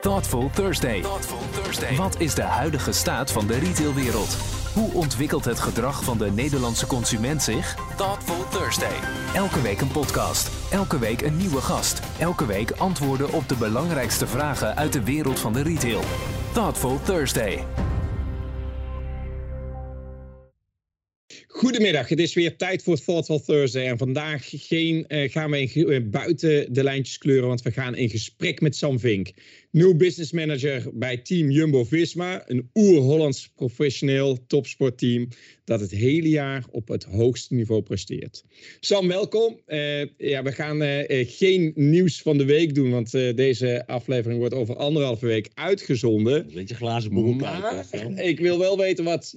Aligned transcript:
Thoughtful 0.00 0.50
Thursday. 0.52 1.02
Wat 1.96 2.20
is 2.20 2.34
de 2.34 2.42
huidige 2.42 2.92
staat 2.92 3.32
van 3.32 3.46
de 3.46 3.58
retailwereld? 3.58 4.36
Hoe 4.74 4.92
ontwikkelt 4.92 5.44
het 5.44 5.60
gedrag 5.60 6.04
van 6.04 6.18
de 6.18 6.30
Nederlandse 6.30 6.86
consument 6.86 7.42
zich? 7.42 7.74
Thoughtful 7.96 8.48
Thursday. 8.48 8.96
Elke 9.34 9.60
week 9.60 9.80
een 9.80 9.90
podcast. 9.90 10.50
Elke 10.70 10.98
week 10.98 11.22
een 11.22 11.36
nieuwe 11.36 11.60
gast. 11.60 12.00
Elke 12.18 12.46
week 12.46 12.70
antwoorden 12.70 13.32
op 13.32 13.48
de 13.48 13.56
belangrijkste 13.56 14.26
vragen 14.26 14.76
uit 14.76 14.92
de 14.92 15.04
wereld 15.04 15.38
van 15.38 15.52
de 15.52 15.62
retail. 15.62 16.00
Thoughtful 16.52 17.00
Thursday. 17.02 17.64
Goedemiddag, 21.56 22.08
het 22.08 22.18
is 22.18 22.34
weer 22.34 22.56
tijd 22.56 22.82
voor 22.82 22.98
Thoughtful 23.00 23.40
Thursday. 23.40 23.86
En 23.86 23.98
vandaag 23.98 24.48
geen, 24.50 25.04
uh, 25.08 25.30
gaan 25.30 25.50
we 25.50 25.60
in, 25.60 25.90
uh, 25.90 26.10
buiten 26.10 26.72
de 26.72 26.82
lijntjes 26.82 27.18
kleuren, 27.18 27.48
want 27.48 27.62
we 27.62 27.70
gaan 27.70 27.96
in 27.96 28.10
gesprek 28.10 28.60
met 28.60 28.76
Sam 28.76 28.98
Vink. 28.98 29.32
Nieuw 29.70 29.94
business 29.94 30.32
manager 30.32 30.90
bij 30.92 31.16
team 31.16 31.50
Jumbo-Visma. 31.50 32.42
Een 32.46 32.70
oer-Hollands 32.74 33.52
professioneel 33.54 34.46
topsportteam 34.46 35.28
dat 35.64 35.80
het 35.80 35.90
hele 35.90 36.28
jaar 36.28 36.64
op 36.70 36.88
het 36.88 37.04
hoogste 37.04 37.54
niveau 37.54 37.82
presteert. 37.82 38.44
Sam, 38.80 39.08
welkom. 39.08 39.60
Uh, 39.66 40.04
ja, 40.16 40.42
we 40.42 40.52
gaan 40.52 41.06
geen 41.26 41.72
nieuws 41.74 42.22
van 42.22 42.38
de 42.38 42.44
week 42.44 42.74
doen, 42.74 42.90
want 42.90 43.10
deze 43.10 43.86
aflevering 43.86 44.38
wordt 44.38 44.54
over 44.54 44.76
anderhalve 44.76 45.26
week 45.26 45.50
uitgezonden. 45.54 46.34
Een 46.34 46.54
beetje 46.54 46.74
glazen 46.74 47.12
boel 47.12 47.32
Maar 47.32 47.86
ik 48.16 48.40
wil 48.40 48.58
wel 48.58 48.78
weten 48.78 49.04
wat 49.04 49.34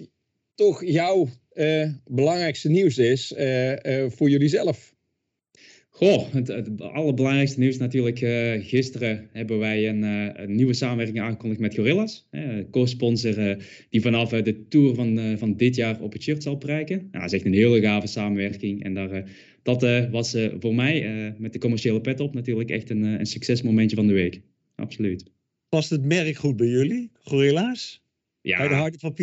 toch 0.56 0.86
jouw 0.86 1.30
uh, 1.60 1.90
belangrijkste 2.06 2.70
nieuws 2.70 2.98
is 2.98 3.32
uh, 3.38 3.72
uh, 3.72 4.10
voor 4.10 4.30
jullie 4.30 4.48
zelf? 4.48 4.98
Goh, 5.90 6.34
het, 6.34 6.48
het 6.48 6.82
allerbelangrijkste 6.82 7.60
nieuws 7.60 7.78
natuurlijk. 7.78 8.18
gisteren 8.66 9.30
hebben 9.32 9.60
wij 9.60 9.90
een, 9.90 10.02
een, 10.02 10.56
nieuwe 10.56 10.74
samenwerking 10.74 11.22
aangekondigd 11.22 11.62
met 11.62 11.76
Gorillas. 11.76 12.28
Co-sponsor 12.72 13.58
die 13.90 14.02
vanaf 14.02 14.30
de 14.30 14.68
tour 14.68 14.96
van, 14.96 15.38
van 15.38 15.56
dit 15.56 15.76
jaar 15.76 16.02
op 16.02 16.14
het 16.14 16.22
shirt 16.22 16.44
zal 16.44 16.58
bereiken. 16.58 16.98
Nou, 16.98 17.12
dat 17.12 17.24
is 17.24 17.34
echt 17.34 17.46
een 17.46 17.54
hele 17.54 17.82
gave 17.82 18.08
samenwerking. 18.08 18.84
En 18.84 18.94
daar, 18.94 19.24
dat 19.64 20.10
was 20.12 20.36
voor 20.60 20.76
mij 20.76 21.34
met 21.38 21.54
de 21.54 21.60
commerciële 21.60 22.02
pet 22.02 22.20
op 22.20 22.34
natuurlijk 22.34 22.70
echt 22.70 22.90
een, 22.90 23.04
een 23.04 23.26
succesmomentje 23.26 23.96
van 23.96 24.08
de 24.08 24.14
week. 24.14 24.42
Absoluut. 24.76 25.24
Past 25.70 25.90
het 25.90 26.06
merk 26.06 26.36
goed 26.36 26.56
bij 26.58 26.68
jullie, 26.68 27.12
Gorilla's? 27.14 28.04
Ja. 28.42 28.58
Bij 28.58 28.68
de 28.68 28.74
harde 28.74 29.00
van 29.00 29.14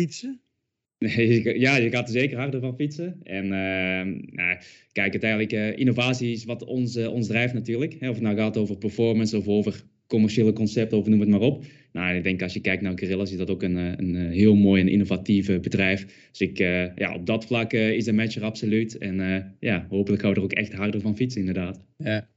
ja, 1.65 1.77
je 1.77 1.89
gaat 1.89 2.07
er 2.07 2.13
zeker 2.13 2.37
harder 2.37 2.59
van 2.59 2.75
fietsen. 2.75 3.19
En 3.23 3.43
uh, 3.43 4.31
nou, 4.35 4.57
kijk, 4.91 5.11
uiteindelijk 5.11 5.53
uh, 5.53 5.77
innovatie 5.77 6.31
is 6.31 6.45
wat 6.45 6.63
ons, 6.63 6.95
uh, 6.95 7.13
ons 7.13 7.27
drijft 7.27 7.53
natuurlijk. 7.53 7.95
Hè, 7.99 8.09
of 8.09 8.15
het 8.15 8.23
nou 8.23 8.37
gaat 8.37 8.57
over 8.57 8.77
performance 8.77 9.37
of 9.37 9.47
over 9.47 9.83
commerciële 10.07 10.53
concepten 10.53 10.97
of 10.97 11.07
noem 11.07 11.19
het 11.19 11.29
maar 11.29 11.39
op. 11.39 11.63
Nou, 11.91 12.15
ik 12.15 12.23
denk 12.23 12.41
als 12.41 12.53
je 12.53 12.59
kijkt 12.59 12.81
naar 12.81 12.99
Gorillas 12.99 13.31
is 13.31 13.37
dat 13.37 13.49
ook 13.49 13.63
een, 13.63 13.77
eh, 13.77 13.91
een 13.95 14.31
heel 14.31 14.55
mooi 14.55 14.81
en 14.81 14.87
innovatief 14.87 15.59
bedrijf. 15.59 16.05
Dus 16.31 16.41
ik, 16.41 16.57
ja, 16.95 17.13
op 17.15 17.25
dat 17.25 17.45
vlak 17.45 17.73
is 17.73 18.03
de 18.03 18.13
match 18.13 18.35
er 18.35 18.43
absoluut. 18.43 18.97
En 18.97 19.55
ja, 19.59 19.87
hopelijk 19.89 20.21
gaan 20.21 20.31
we 20.31 20.37
er 20.37 20.43
ook 20.43 20.53
echt 20.53 20.73
harder 20.73 21.01
van 21.01 21.15
fietsen 21.15 21.39
inderdaad. 21.39 21.79
Ja. 21.97 22.29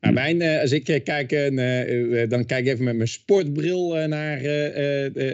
Nou, 0.00 0.14
mijn, 0.14 0.42
als 0.42 0.72
ik 0.72 0.84
kijk, 0.84 1.28
dan 2.30 2.46
kijk 2.46 2.66
ik 2.66 2.72
even 2.72 2.84
met 2.84 2.96
mijn 2.96 3.08
sportbril 3.08 4.08
naar 4.08 4.40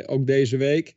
ook 0.06 0.26
deze 0.26 0.56
week 0.56 0.94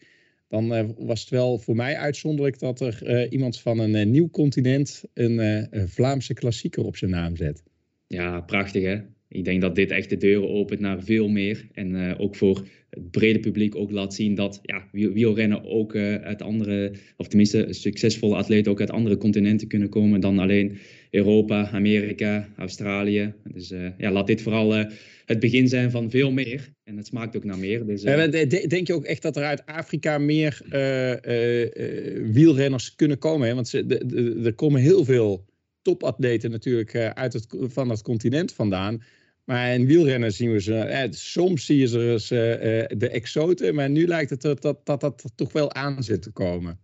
dan 0.55 0.73
uh, 0.73 0.89
was 0.97 1.19
het 1.19 1.29
wel 1.29 1.57
voor 1.57 1.75
mij 1.75 1.97
uitzonderlijk 1.97 2.59
dat 2.59 2.81
er 2.81 2.99
uh, 3.03 3.31
iemand 3.31 3.59
van 3.59 3.79
een 3.79 3.95
uh, 3.95 4.05
nieuw 4.05 4.29
continent 4.29 5.03
een 5.13 5.69
Vlaamse 5.87 6.33
klassieker 6.33 6.85
op 6.85 6.97
zijn 6.97 7.11
naam 7.11 7.35
zet. 7.35 7.63
Ja, 8.07 8.41
prachtig 8.41 8.83
hè. 8.83 8.97
Ik 9.27 9.45
denk 9.45 9.61
dat 9.61 9.75
dit 9.75 9.91
echt 9.91 10.09
de 10.09 10.17
deuren 10.17 10.49
opent 10.49 10.79
naar 10.79 11.03
veel 11.03 11.27
meer. 11.27 11.67
En 11.73 12.17
ook 12.17 12.35
voor 12.35 12.67
het 12.89 13.11
brede 13.11 13.39
publiek 13.39 13.75
ook 13.75 13.91
laat 13.91 14.13
zien 14.13 14.35
dat 14.35 14.59
ja, 14.61 14.87
wielrennen 14.91 15.65
ook 15.65 15.95
uit 15.95 16.41
andere, 16.41 16.93
of 17.17 17.27
tenminste 17.27 17.67
succesvolle 17.69 18.35
atleten 18.35 18.71
ook 18.71 18.79
uit 18.79 18.91
andere 18.91 19.17
continenten 19.17 19.67
kunnen 19.67 19.89
komen 19.89 20.19
dan 20.19 20.39
alleen 20.39 20.77
Europa, 21.09 21.69
Amerika, 21.69 22.47
Australië. 22.57 23.33
Dus 23.53 23.73
ja, 23.97 24.11
laat 24.11 24.27
dit 24.27 24.41
vooral 24.41 24.85
het 25.25 25.39
begin 25.39 25.67
zijn 25.67 25.91
van 25.91 26.09
veel 26.09 26.31
meer. 26.31 26.73
En 26.83 26.97
het 26.97 27.05
smaakt 27.05 27.35
ook 27.35 27.43
naar 27.43 27.57
meer. 27.57 27.85
Dus, 27.85 28.03
uh... 28.03 28.31
denk 28.67 28.87
je 28.87 28.93
ook 28.93 29.05
echt 29.05 29.21
dat 29.21 29.35
er 29.35 29.43
uit 29.43 29.65
Afrika 29.65 30.17
meer 30.17 30.61
uh, 30.71 31.11
uh, 31.11 32.33
wielrenners 32.33 32.95
kunnen 32.95 33.17
komen? 33.17 33.47
Hè? 33.47 33.53
Want 33.53 33.67
ze, 33.67 33.85
de, 33.85 34.05
de, 34.05 34.41
er 34.43 34.53
komen 34.53 34.81
heel 34.81 35.05
veel 35.05 35.45
topatleten 35.81 36.51
natuurlijk 36.51 36.95
uit 36.95 37.33
het, 37.33 37.47
van 37.49 37.89
het 37.89 38.01
continent 38.01 38.53
vandaan. 38.53 39.03
Maar 39.43 39.73
in 39.73 39.85
wielrennen 39.85 40.33
zien 40.33 40.51
we 40.51 40.61
ze, 40.61 41.07
soms 41.09 41.65
zie 41.65 41.77
je 41.77 41.87
ze 41.87 42.85
de 42.97 43.09
exoten, 43.09 43.75
maar 43.75 43.89
nu 43.89 44.07
lijkt 44.07 44.29
het 44.29 44.43
er 44.43 44.59
dat, 44.59 44.85
dat 44.85 45.01
dat 45.01 45.23
toch 45.35 45.51
wel 45.51 45.73
aan 45.73 46.03
zit 46.03 46.21
te 46.21 46.31
komen. 46.31 46.79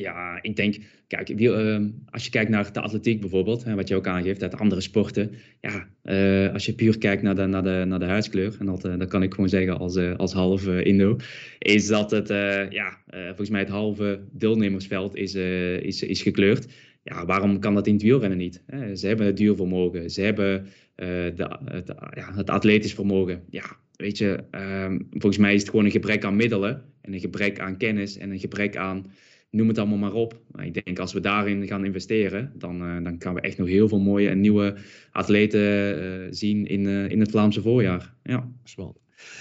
Ja, 0.00 0.38
ik 0.42 0.56
denk, 0.56 0.76
kijk, 1.06 1.28
uh, 1.28 1.78
als 2.10 2.24
je 2.24 2.30
kijkt 2.30 2.50
naar 2.50 2.72
de 2.72 2.80
atletiek 2.80 3.20
bijvoorbeeld, 3.20 3.64
wat 3.64 3.88
je 3.88 3.96
ook 3.96 4.06
aangeeft 4.06 4.42
uit 4.42 4.56
andere 4.56 4.80
sporten. 4.80 5.30
Ja, 5.60 5.88
uh, 6.04 6.52
als 6.52 6.66
je 6.66 6.74
puur 6.74 6.98
kijkt 6.98 7.22
naar 7.22 7.34
de, 7.34 7.46
naar 7.46 7.62
de, 7.62 7.84
naar 7.86 7.98
de 7.98 8.04
huidskleur, 8.04 8.56
en 8.58 8.66
dat, 8.66 8.84
uh, 8.84 8.98
dat 8.98 9.08
kan 9.08 9.22
ik 9.22 9.34
gewoon 9.34 9.48
zeggen 9.48 9.78
als, 9.78 9.96
eh, 9.96 10.16
als 10.16 10.32
halve 10.32 10.82
Indo, 10.82 11.16
is 11.58 11.86
dat 11.86 12.10
het, 12.10 12.28
ja, 12.70 12.98
volgens 13.10 13.50
mij 13.50 13.60
het 13.60 13.68
halve 13.68 14.20
deelnemersveld 14.32 15.16
is, 15.16 15.34
is, 15.34 16.02
is 16.02 16.22
gekleurd. 16.22 16.66
Ja, 17.02 17.26
waarom 17.26 17.58
kan 17.58 17.74
dat 17.74 17.86
in 17.86 17.92
het 17.92 18.02
wielrennen 18.02 18.38
niet? 18.38 18.62
Ze 18.94 19.06
hebben 19.06 19.26
het 19.26 19.36
duurvermogen, 19.36 20.10
ze 20.10 20.20
hebben 20.20 20.66
de, 20.94 21.58
het, 21.64 21.92
ja, 22.14 22.34
het 22.34 22.50
atletisch 22.50 22.94
vermogen. 22.94 23.42
Ja, 23.50 23.76
weet 23.96 24.18
je, 24.18 24.44
ehm, 24.50 24.98
volgens 25.10 25.38
mij 25.38 25.54
is 25.54 25.60
het 25.60 25.70
gewoon 25.70 25.84
een 25.84 25.90
gebrek 25.90 26.24
aan 26.24 26.36
middelen 26.36 26.82
en 27.00 27.12
een 27.12 27.20
gebrek 27.20 27.60
aan 27.60 27.76
kennis 27.76 28.18
en 28.18 28.30
een 28.30 28.38
gebrek 28.38 28.76
aan 28.76 29.06
noem 29.50 29.68
het 29.68 29.78
allemaal 29.78 29.98
maar 29.98 30.12
op. 30.12 30.40
Maar 30.50 30.66
ik 30.66 30.84
denk 30.84 30.98
als 30.98 31.12
we 31.12 31.20
daarin 31.20 31.66
gaan 31.66 31.84
investeren, 31.84 32.52
dan, 32.54 32.82
uh, 32.82 33.04
dan 33.04 33.16
gaan 33.18 33.34
we 33.34 33.40
echt 33.40 33.58
nog 33.58 33.68
heel 33.68 33.88
veel 33.88 34.00
mooie 34.00 34.28
en 34.28 34.40
nieuwe 34.40 34.76
atleten 35.10 35.60
uh, 36.02 36.26
zien 36.30 36.66
in, 36.66 36.84
uh, 36.84 37.10
in 37.10 37.20
het 37.20 37.30
Vlaamse 37.30 37.62
voorjaar. 37.62 38.14
Ja. 38.22 38.48
Spannend. 38.64 38.98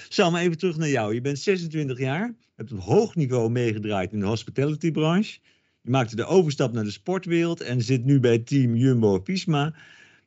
Sam, 0.09 0.35
even 0.35 0.57
terug 0.57 0.77
naar 0.77 0.89
jou. 0.89 1.13
Je 1.13 1.21
bent 1.21 1.39
26 1.39 1.99
jaar, 1.99 2.35
hebt 2.55 2.71
op 2.71 2.79
hoog 2.79 3.15
niveau 3.15 3.49
meegedraaid 3.49 4.13
in 4.13 4.19
de 4.19 4.25
hospitality-branche. 4.25 5.39
Je 5.81 5.89
maakte 5.89 6.15
de 6.15 6.25
overstap 6.25 6.73
naar 6.73 6.83
de 6.83 6.91
sportwereld 6.91 7.61
en 7.61 7.81
zit 7.81 8.05
nu 8.05 8.19
bij 8.19 8.39
team 8.39 8.75
Jumbo-Visma. 8.75 9.75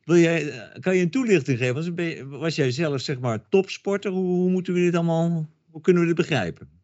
Wil 0.05 0.17
jij, 0.17 0.69
kan 0.81 0.97
je 0.97 1.03
een 1.03 1.11
toelichting 1.11 1.59
geven? 1.59 1.75
Was, 1.75 1.91
was 2.39 2.57
jij 2.57 2.71
zelf 2.71 3.01
zeg 3.01 3.21
maar 3.21 3.49
topsporter? 3.49 4.11
Hoe, 4.11 4.25
hoe 4.25 4.51
moeten 4.51 4.75
we 4.75 4.81
dit 4.81 4.95
allemaal, 4.95 5.49
hoe 5.71 5.81
kunnen 5.81 6.03
we 6.03 6.09
dit 6.09 6.17
begrijpen? 6.17 6.82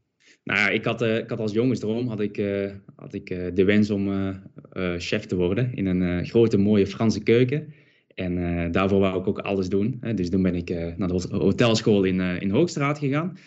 Nou 0.48 0.72
ik 0.72 0.84
had, 0.84 1.02
uh, 1.02 1.16
ik 1.16 1.28
had 1.28 1.38
als 1.38 1.52
jongensdroom 1.52 2.08
had 2.08 2.20
ik, 2.20 2.38
uh, 2.38 2.70
had 2.96 3.14
ik 3.14 3.30
uh, 3.30 3.46
de 3.54 3.64
wens 3.64 3.90
om 3.90 4.34
chef 4.98 5.26
te 5.26 5.36
worden 5.36 5.74
in 5.74 5.86
een 5.86 6.26
grote 6.26 6.56
mooie 6.56 6.86
Franse 6.86 7.22
keuken. 7.22 7.72
En 8.14 8.72
daarvoor 8.72 9.00
wou 9.00 9.20
ik 9.20 9.26
ook 9.26 9.38
alles 9.38 9.68
doen. 9.68 10.00
Dus 10.14 10.30
toen 10.30 10.42
ben 10.42 10.54
ik 10.54 10.70
naar 10.96 11.08
de 11.08 11.26
hotelschool 11.30 12.04
in, 12.04 12.20
in 12.20 12.50
Hoogstraat 12.50 12.98
gegaan. 12.98 13.38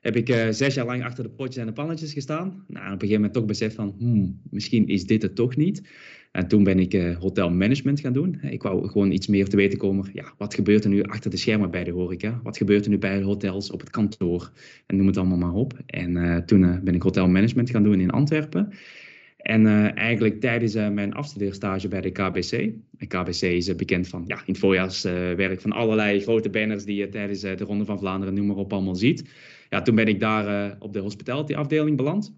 Heb 0.00 0.16
ik 0.16 0.26
zes 0.50 0.74
jaar 0.74 0.86
lang 0.86 1.04
achter 1.04 1.24
de 1.24 1.30
potjes 1.30 1.56
en 1.56 1.66
de 1.66 1.72
pannetjes 1.72 2.12
gestaan. 2.12 2.64
Nou, 2.66 2.86
op 2.86 2.92
een 2.92 2.98
gegeven 3.00 3.14
moment 3.14 3.32
toch 3.32 3.44
besef 3.44 3.74
van, 3.74 3.94
hmm, 3.98 4.40
misschien 4.50 4.88
is 4.88 5.06
dit 5.06 5.22
het 5.22 5.34
toch 5.34 5.56
niet. 5.56 5.82
En 6.30 6.48
toen 6.48 6.64
ben 6.64 6.78
ik 6.78 6.94
uh, 6.94 7.18
hotelmanagement 7.18 8.00
gaan 8.00 8.12
doen. 8.12 8.38
Ik 8.42 8.62
wou 8.62 8.88
gewoon 8.88 9.10
iets 9.10 9.26
meer 9.26 9.48
te 9.48 9.56
weten 9.56 9.78
komen. 9.78 10.10
Ja, 10.12 10.32
wat 10.36 10.54
gebeurt 10.54 10.84
er 10.84 10.90
nu 10.90 11.02
achter 11.02 11.30
de 11.30 11.36
schermen 11.36 11.70
bij 11.70 11.84
de 11.84 11.90
horeca? 11.90 12.40
Wat 12.42 12.56
gebeurt 12.56 12.84
er 12.84 12.90
nu 12.90 12.98
bij 12.98 13.22
hotels 13.22 13.70
op 13.70 13.80
het 13.80 13.90
kantoor? 13.90 14.50
En 14.86 14.96
noem 14.96 15.06
het 15.06 15.16
allemaal 15.16 15.38
maar 15.38 15.54
op. 15.54 15.78
En 15.86 16.16
uh, 16.16 16.36
toen 16.36 16.62
uh, 16.62 16.78
ben 16.78 16.94
ik 16.94 17.02
hotelmanagement 17.02 17.70
gaan 17.70 17.82
doen 17.82 18.00
in 18.00 18.10
Antwerpen. 18.10 18.72
En 19.36 19.66
eigenlijk 19.94 20.40
tijdens 20.40 20.74
mijn 20.74 21.14
afstudeerstage 21.14 21.88
bij 21.88 22.00
de 22.00 22.10
KBC. 22.10 22.50
De 22.90 23.06
KBC 23.06 23.42
is 23.42 23.74
bekend 23.74 24.08
van 24.08 24.24
ja, 24.26 24.36
in 24.36 24.42
het 24.46 24.58
voorjaarswerk 24.58 25.60
van 25.60 25.72
allerlei 25.72 26.20
grote 26.20 26.50
banners 26.50 26.84
die 26.84 26.96
je 26.96 27.08
tijdens 27.08 27.40
de 27.40 27.64
Ronde 27.64 27.84
van 27.84 27.98
Vlaanderen, 27.98 28.34
noem 28.34 28.46
maar 28.46 28.56
op, 28.56 28.72
allemaal 28.72 28.94
ziet. 28.94 29.30
Ja, 29.68 29.82
toen 29.82 29.94
ben 29.94 30.08
ik 30.08 30.20
daar 30.20 30.76
op 30.78 30.92
de 30.92 30.98
hospitality 30.98 31.54
afdeling 31.54 31.96
beland. 31.96 32.34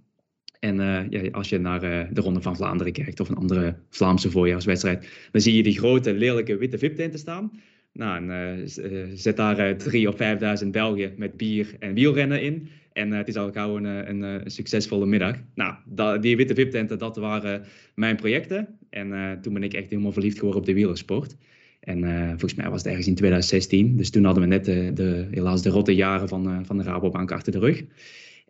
En 0.62 0.76
uh, 0.76 1.00
ja, 1.10 1.30
als 1.30 1.48
je 1.48 1.58
naar 1.58 1.84
uh, 1.84 2.04
de 2.10 2.20
Ronde 2.20 2.40
van 2.40 2.56
Vlaanderen 2.56 2.92
kijkt 2.92 3.20
of 3.20 3.28
een 3.28 3.36
andere 3.36 3.76
Vlaamse 3.88 4.30
voorjaarswedstrijd, 4.30 5.08
dan 5.32 5.40
zie 5.40 5.56
je 5.56 5.62
die 5.62 5.78
grote, 5.78 6.14
lelijke 6.14 6.56
witte 6.56 6.78
VIP-tenten 6.78 7.18
staan. 7.18 7.50
Nou, 7.92 8.16
en, 8.16 8.66
uh, 8.84 9.02
zet 9.14 9.36
daar 9.36 9.76
drie 9.76 10.08
of 10.08 10.16
vijfduizend 10.16 10.72
Belgen 10.72 11.12
met 11.16 11.36
bier 11.36 11.74
en 11.78 11.94
wielrennen 11.94 12.42
in. 12.42 12.68
En 12.92 13.12
het 13.12 13.28
is 13.28 13.36
al 13.36 13.52
gauw 13.52 13.76
een, 13.76 13.84
een, 13.84 14.50
succesvolle 14.50 15.06
middag. 15.06 15.36
Nou, 15.54 16.20
die 16.20 16.36
witte 16.36 16.54
VIP-tenten, 16.54 16.98
dat 16.98 17.16
waren 17.16 17.64
mijn 17.94 18.16
projecten. 18.16 18.68
En 18.90 19.38
toen 19.40 19.52
ben 19.52 19.62
ik 19.62 19.74
echt 19.74 19.90
helemaal 19.90 20.12
verliefd 20.12 20.38
geworden 20.38 20.60
op 20.60 20.66
de 20.66 20.74
wielersport. 20.74 21.36
En 21.80 22.28
volgens 22.28 22.54
mij 22.54 22.70
was 22.70 22.78
het 22.78 22.86
ergens 22.86 23.06
in 23.06 23.14
2016. 23.14 23.96
Dus 23.96 24.10
toen 24.10 24.24
hadden 24.24 24.42
we 24.42 24.48
net 24.48 24.64
de, 24.64 24.90
de 24.94 25.28
helaas 25.30 25.62
de 25.62 25.70
rotte 25.70 25.94
jaren 25.94 26.28
van, 26.28 26.66
van 26.66 26.76
de 26.76 26.82
Rabobank 26.82 27.32
achter 27.32 27.52
de 27.52 27.58
rug. 27.58 27.84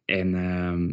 En 0.05 0.35
ehm, 0.35 0.88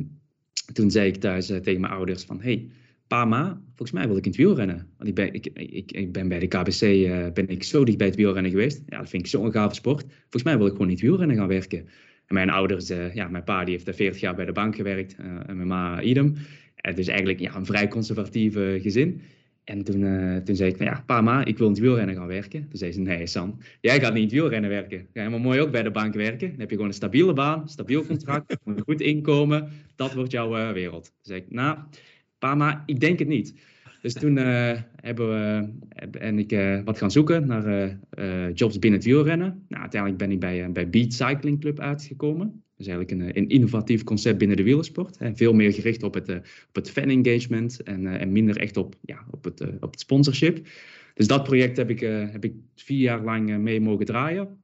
toen 0.74 0.92
zei 0.92 1.08
ik 1.08 1.16
thuis 1.16 1.52
uh, 1.52 1.58
tegen 1.58 1.82
mijn 1.82 1.94
ouders 1.94 2.24
van, 2.24 2.42
hey, 2.42 2.68
pa, 3.08 3.26
ma, 3.26 3.62
volgens 3.68 3.92
mij 3.92 4.08
wil 4.08 4.18
ik 4.18 4.24
in 4.24 4.32
het 4.32 4.40
wielrennen. 4.40 4.88
Want 4.98 5.10
ik 5.10 5.16
ben, 5.16 5.34
ik, 5.34 5.46
ik, 5.92 6.12
ben 6.12 6.28
bij 6.28 6.40
de 6.40 6.48
KBC 6.48 6.82
uh, 6.82 7.28
ben 7.34 7.50
ik 7.50 7.64
zo 7.64 7.84
dicht 7.84 7.98
bij 7.98 8.08
het 8.08 8.16
wielrennen 8.16 8.52
geweest. 8.52 8.82
Ja, 8.88 8.98
dat 8.98 9.10
vind 9.10 9.24
ik 9.24 9.30
zo'n 9.30 9.52
gave 9.52 9.76
sport. 9.76 10.06
Volgens 10.22 10.44
mij 10.44 10.58
wil 10.58 10.66
ik 10.66 10.72
gewoon 10.72 10.88
in 10.88 10.94
het 10.94 11.04
wielrennen 11.04 11.36
gaan 11.36 11.48
werken. 11.48 11.88
En 12.26 12.36
mijn 12.36 12.50
ouders, 12.50 12.88
ja, 13.14 13.28
mijn 13.28 13.44
pa 13.44 13.64
die 13.64 13.74
heeft 13.74 13.96
40 13.96 14.22
jaar 14.22 14.36
bij 14.36 14.46
de 14.46 14.52
bank 14.52 14.76
gewerkt 14.76 15.16
en 15.46 15.56
mijn 15.56 15.68
ma 15.68 16.02
idem. 16.02 16.36
Het 16.76 16.98
is 16.98 17.08
eigenlijk 17.08 17.40
ja, 17.40 17.56
een 17.56 17.66
vrij 17.66 17.88
conservatieve 17.88 18.80
gezin. 18.82 19.22
En 19.70 19.84
toen, 19.84 20.02
uh, 20.02 20.38
toen 20.38 20.56
zei 20.56 20.70
ik 20.70 20.78
van 20.78 20.86
ja, 20.86 21.04
pa, 21.06 21.22
ma, 21.22 21.46
ik 21.46 21.58
wil 21.58 21.68
in 21.68 21.74
het 21.74 21.82
wielrennen 21.82 22.16
gaan 22.16 22.28
werken. 22.28 22.62
Toen 22.62 22.78
zei 22.78 22.92
ze, 22.92 23.00
nee 23.00 23.28
Sam, 23.28 23.58
jij 23.82 24.00
gaat 24.00 24.14
niet 24.14 24.22
in 24.22 24.28
het 24.28 24.32
wielrennen 24.32 24.70
werken. 24.70 24.98
Ga 24.98 25.06
je 25.14 25.20
helemaal 25.20 25.40
mooi 25.40 25.62
ook 25.62 25.72
bij 25.72 25.84
de 25.84 25.92
bank 25.92 26.14
werken. 26.14 26.50
Dan 26.50 26.60
heb 26.60 26.70
je 26.70 26.76
gewoon 26.76 26.88
een 26.88 26.96
stabiele 26.96 27.34
baan, 27.34 27.70
stabiel 27.70 28.06
contract, 28.06 28.58
een 28.66 28.82
goed 28.86 29.02
inkomen. 29.02 29.70
Dat 29.96 30.14
wordt 30.14 30.32
jouw 30.32 30.58
uh, 30.58 30.72
wereld. 30.72 31.04
Toen 31.04 31.14
zei 31.22 31.40
ik, 31.40 31.52
nou, 31.52 31.78
pa, 32.38 32.56
ma, 32.56 32.84
ik 32.86 33.00
denk 33.00 33.20
het 33.20 33.28
niet. 33.28 33.54
Dus 34.02 34.14
toen 34.14 34.38
uh, 34.38 34.72
hebben 34.96 35.30
we, 35.30 35.70
en 36.20 36.40
ik 36.40 36.82
wat 36.86 36.98
gaan 36.98 37.12
zoeken 37.12 37.48
naar 37.48 37.98
jobs 38.54 38.80
binnen 38.80 39.00
het 39.00 39.10
wielrennen. 39.10 39.66
Nou, 39.68 39.82
uiteindelijk 39.82 40.22
ben 40.22 40.32
ik 40.32 40.40
bij, 40.40 40.72
bij 40.72 40.90
Beat 40.90 41.14
Cycling 41.14 41.60
Club 41.60 41.80
uitgekomen. 41.80 42.48
Dat 42.48 42.88
is 42.88 42.94
eigenlijk 42.94 43.22
een, 43.22 43.38
een 43.38 43.50
innovatief 43.50 44.04
concept 44.04 44.38
binnen 44.38 44.58
de 44.58 44.64
wielersport. 44.64 45.20
Hè. 45.20 45.36
Veel 45.36 45.54
meer 45.54 45.74
gericht 45.74 46.04
op 46.04 46.14
het, 46.14 46.30
op 46.68 46.76
het 46.76 46.92
fan 46.92 47.10
engagement 47.10 47.84
en, 47.84 48.08
en 48.08 48.32
minder 48.32 48.58
echt 48.58 48.78
op, 48.78 48.96
ja, 49.02 49.26
op, 49.32 49.44
het, 49.44 49.62
op 49.62 49.92
het 49.92 50.00
sponsorship. 50.00 50.68
Dus 51.14 51.28
dat 51.28 51.44
project 51.44 51.78
heb 51.78 51.90
ik, 51.90 52.00
heb 52.32 52.44
ik 52.44 52.54
vier 52.76 53.00
jaar 53.00 53.24
lang 53.24 53.58
mee 53.58 53.82
mogen 53.82 54.06
draaien. 54.06 54.64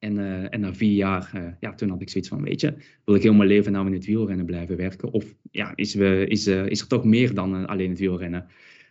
En, 0.00 0.18
en 0.50 0.60
na 0.60 0.74
vier 0.74 0.94
jaar, 0.94 1.56
ja, 1.60 1.74
toen 1.74 1.88
had 1.88 2.00
ik 2.00 2.10
zoiets 2.10 2.30
van, 2.30 2.42
weet 2.42 2.60
je, 2.60 2.74
wil 3.04 3.14
ik 3.14 3.22
heel 3.22 3.34
mijn 3.34 3.48
leven 3.48 3.72
nou 3.72 3.86
in 3.86 3.92
het 3.92 4.06
wielrennen 4.06 4.46
blijven 4.46 4.76
werken? 4.76 5.12
Of 5.12 5.34
ja, 5.50 5.72
is, 5.74 5.94
is, 5.94 6.46
is 6.46 6.80
er 6.80 6.86
toch 6.86 7.04
meer 7.04 7.34
dan 7.34 7.66
alleen 7.66 7.90
het 7.90 7.98
wielrennen? 7.98 8.46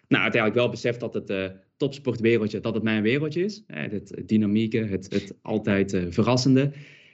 Nou, 0.08 0.24
uiteindelijk 0.24 0.62
wel 0.62 0.72
beseft 0.72 1.00
dat 1.00 1.14
het 1.14 1.54
topsportwereldje, 1.78 2.60
dat 2.60 2.74
het 2.74 2.84
mijn 2.84 3.04
wereldje 3.04 3.44
is. 3.44 3.64
het 3.68 4.22
dynamieke, 4.26 4.78
het, 4.78 5.14
het 5.14 5.36
altijd 5.42 6.02
verrassende. 6.10 6.72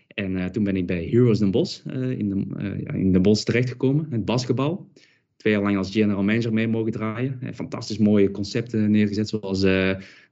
En 0.08 0.52
toen 0.52 0.64
ben 0.64 0.76
ik 0.76 0.88
bij 0.88 1.06
Heroes 1.06 1.40
Den 1.40 1.52
uh, 1.54 2.20
in, 2.20 2.30
de, 2.30 2.84
in 2.94 3.12
Den 3.12 3.22
Bosch 3.22 3.44
terechtgekomen, 3.44 4.08
het 4.10 4.26
basketbal. 4.26 4.90
Twee 5.36 5.54
jaar 5.54 5.62
lang 5.62 5.78
als 5.78 5.92
general 5.92 6.24
manager 6.24 6.54
mee 6.54 6.68
mogen 6.68 6.92
draaien. 6.92 7.40
fantastisch 7.54 7.98
mooie 7.98 8.32
concepten 8.32 8.92
neergezet, 8.92 9.30
zoals 9.30 9.66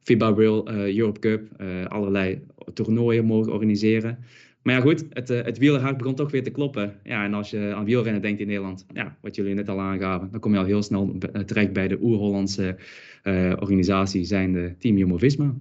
FIBA 0.02 0.34
World 0.34 0.70
Europe 0.70 1.20
Cup, 1.20 1.62
allerlei 1.88 2.42
toernooien 2.74 3.26
mogen 3.26 3.54
organiseren. 3.54 4.18
Maar 4.62 4.76
ja, 4.76 4.82
goed, 4.82 5.06
het, 5.10 5.28
het 5.28 5.58
wielerhart 5.58 5.98
begon 5.98 6.16
toch 6.16 6.32
weer 6.32 6.44
te 6.44 6.50
kloppen. 6.50 7.00
Ja, 7.04 7.24
en 7.24 7.34
als 7.34 7.50
je 7.50 7.74
aan 7.76 7.86
wielrennen 7.86 8.22
denkt 8.22 8.40
in 8.40 8.48
Nederland, 8.48 8.86
ja, 8.94 9.18
wat 9.22 9.36
jullie 9.36 9.54
net 9.54 9.70
al 9.70 9.80
aangaven, 9.80 10.32
dan 10.32 10.40
kom 10.40 10.54
je 10.54 10.60
al 10.60 10.66
heel 10.66 10.84
snel 10.84 11.18
terecht 11.46 11.74
bij 11.74 11.88
de 11.88 11.98
oer-Hollandse 12.02 12.78
organisatie, 13.60 14.24
zijn 14.24 14.54
de 14.54 14.76
Team 14.78 14.98
Jumbo-Visma. 14.98 15.56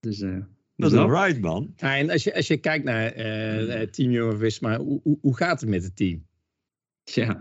Dus 0.00 0.18
dat 0.76 0.92
is 0.92 0.98
right, 0.98 1.40
man. 1.40 1.72
Ja, 1.76 1.96
en 1.96 2.10
als 2.10 2.24
je, 2.24 2.34
als 2.34 2.46
je 2.46 2.56
kijkt 2.56 2.84
naar 2.84 3.16
uh, 3.16 3.80
Team 3.80 4.10
Jumbo-Visma, 4.10 4.78
hoe, 4.78 5.00
hoe, 5.02 5.18
hoe 5.20 5.36
gaat 5.36 5.60
het 5.60 5.70
met 5.70 5.84
het 5.84 5.96
team? 5.96 6.26
Ja, 7.04 7.40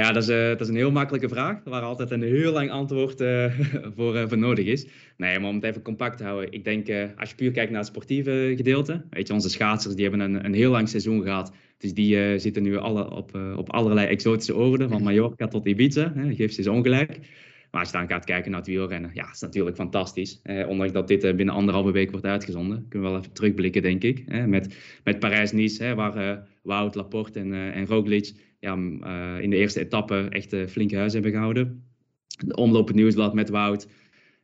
ja 0.00 0.12
dat, 0.12 0.22
is, 0.22 0.28
uh, 0.28 0.48
dat 0.48 0.60
is 0.60 0.68
een 0.68 0.76
heel 0.76 0.90
makkelijke 0.90 1.28
vraag, 1.28 1.60
waar 1.64 1.82
altijd 1.82 2.10
een 2.10 2.22
heel 2.22 2.52
lang 2.52 2.70
antwoord 2.70 3.20
uh, 3.20 3.44
voor, 3.96 4.28
voor 4.28 4.38
nodig 4.38 4.66
is. 4.66 4.86
Nee, 5.16 5.38
maar 5.38 5.48
om 5.48 5.54
het 5.54 5.64
even 5.64 5.82
compact 5.82 6.16
te 6.16 6.24
houden. 6.24 6.52
Ik 6.52 6.64
denk, 6.64 6.88
als 7.16 7.30
je 7.30 7.36
puur 7.36 7.50
kijkt 7.50 7.70
naar 7.70 7.80
het 7.80 7.88
sportieve 7.88 8.52
gedeelte. 8.56 9.04
Weet 9.10 9.26
je, 9.26 9.32
onze 9.32 9.50
schaatsers 9.50 9.94
die 9.94 10.08
hebben 10.08 10.20
een, 10.20 10.44
een 10.44 10.54
heel 10.54 10.70
lang 10.70 10.88
seizoen 10.88 11.22
gehad. 11.22 11.52
Dus 11.78 11.94
die 11.94 12.38
zitten 12.38 12.62
nu 12.62 12.76
alle, 12.76 13.10
op, 13.10 13.38
op 13.56 13.70
allerlei 13.70 14.06
exotische 14.06 14.56
oorden, 14.56 14.88
van 14.88 15.02
Mallorca 15.02 15.48
tot 15.48 15.66
Ibiza. 15.66 16.12
Hè, 16.14 16.34
geeft 16.34 16.54
ze 16.54 16.70
ongelijk. 16.70 17.18
Maar 17.70 17.80
als 17.80 17.90
je 17.90 17.96
dan 17.96 18.08
gaat 18.08 18.24
kijken 18.24 18.50
naar 18.50 18.60
het 18.60 18.68
wielrennen, 18.68 19.10
ja, 19.14 19.30
is 19.32 19.40
natuurlijk 19.40 19.76
fantastisch. 19.76 20.40
Eh, 20.42 20.68
ondanks 20.68 20.92
dat 20.92 21.08
dit 21.08 21.24
eh, 21.24 21.34
binnen 21.34 21.54
anderhalve 21.54 21.90
week 21.90 22.10
wordt 22.10 22.26
uitgezonden. 22.26 22.86
Kunnen 22.88 23.08
we 23.08 23.14
wel 23.14 23.22
even 23.22 23.34
terugblikken, 23.34 23.82
denk 23.82 24.02
ik. 24.02 24.24
Eh, 24.26 24.44
met 24.44 24.74
met 25.04 25.18
Parijs-Nice, 25.18 25.94
waar 25.94 26.16
uh, 26.16 26.36
Wout, 26.62 26.94
Laporte 26.94 27.38
en, 27.38 27.52
uh, 27.52 27.76
en 27.76 27.86
Roglic 27.86 28.32
ja, 28.60 28.76
uh, 28.76 29.42
in 29.42 29.50
de 29.50 29.56
eerste 29.56 29.80
etappe 29.80 30.26
echt 30.30 30.56
flinke 30.70 30.96
huis 30.96 31.12
hebben 31.12 31.30
gehouden. 31.30 31.84
De 32.46 32.56
omloop 32.56 32.92
nieuwsblad 32.92 33.34
met 33.34 33.48
Wout. 33.48 33.88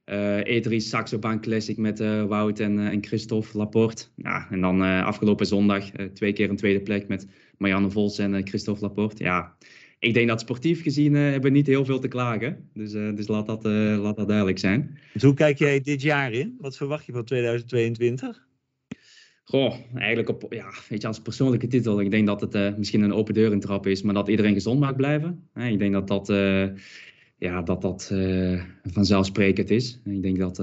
Uh, 0.05 0.63
E3 0.63 0.77
Saxo 0.77 1.19
Bank 1.19 1.43
Classic 1.43 1.77
met 1.77 1.99
Wout 2.29 2.61
en, 2.61 2.79
en 2.79 3.05
Christophe 3.05 3.59
Laporte. 3.59 4.05
Ja, 4.17 4.47
en 4.51 4.61
dan 4.61 4.81
afgelopen 4.83 5.47
zondag 5.47 5.91
twee 6.15 6.33
keer 6.33 6.51
een 6.51 6.57
tweede 6.57 6.81
plek 6.81 7.09
met 7.09 7.27
Marianne 7.59 7.91
Vos 7.91 8.19
en 8.19 8.47
Christophe 8.47 8.83
Laporte. 8.83 9.25
Ja, 9.25 9.57
ik 9.99 10.15
denk 10.15 10.29
dat 10.29 10.41
sportief 10.41 10.83
gezien 10.83 11.15
hebben 11.15 11.51
we 11.51 11.57
niet 11.57 11.67
heel 11.67 11.85
veel 11.85 11.99
te 11.99 12.09
klagen. 12.09 12.69
Dus, 12.75 12.93
dus 12.93 13.29
laat, 13.29 13.47
dat, 13.47 13.65
laat 13.65 14.17
dat 14.17 14.29
duidelijk 14.29 14.59
zijn. 14.59 14.99
Dus 15.12 15.23
hoe 15.23 15.35
kijk 15.35 15.59
jij 15.59 15.81
dit 15.81 16.03
jaar 16.03 16.33
in? 16.33 16.57
Wat 16.59 16.77
verwacht 16.77 17.07
je 17.07 17.12
van 17.12 17.25
2022? 17.25 18.46
Goh, 19.49 19.75
eigenlijk 19.95 20.29
op, 20.29 20.47
ja, 20.53 20.71
weet 20.89 21.01
je, 21.03 21.07
als 21.07 21.21
persoonlijke 21.21 21.67
titel. 21.67 22.01
Ik 22.01 22.11
denk 22.11 22.27
dat 22.27 22.41
het 22.41 22.79
misschien 22.79 23.03
een 23.03 23.13
open 23.13 23.35
deur 23.35 23.61
trap 23.61 23.87
is, 23.87 24.03
maar 24.03 24.15
dat 24.15 24.29
iedereen 24.29 24.55
gezond 24.55 24.81
mag 24.81 24.97
blijven. 24.97 25.49
ik 25.55 25.79
denk 25.79 25.93
dat 25.93 26.09
dat, 26.09 26.27
ja, 27.39 27.63
dat, 27.63 27.83
dat 27.83 28.13
vanzelfsprekend 28.83 29.71
is. 29.71 30.01
Ik 30.05 30.23
denk 30.23 30.39
dat 30.39 30.63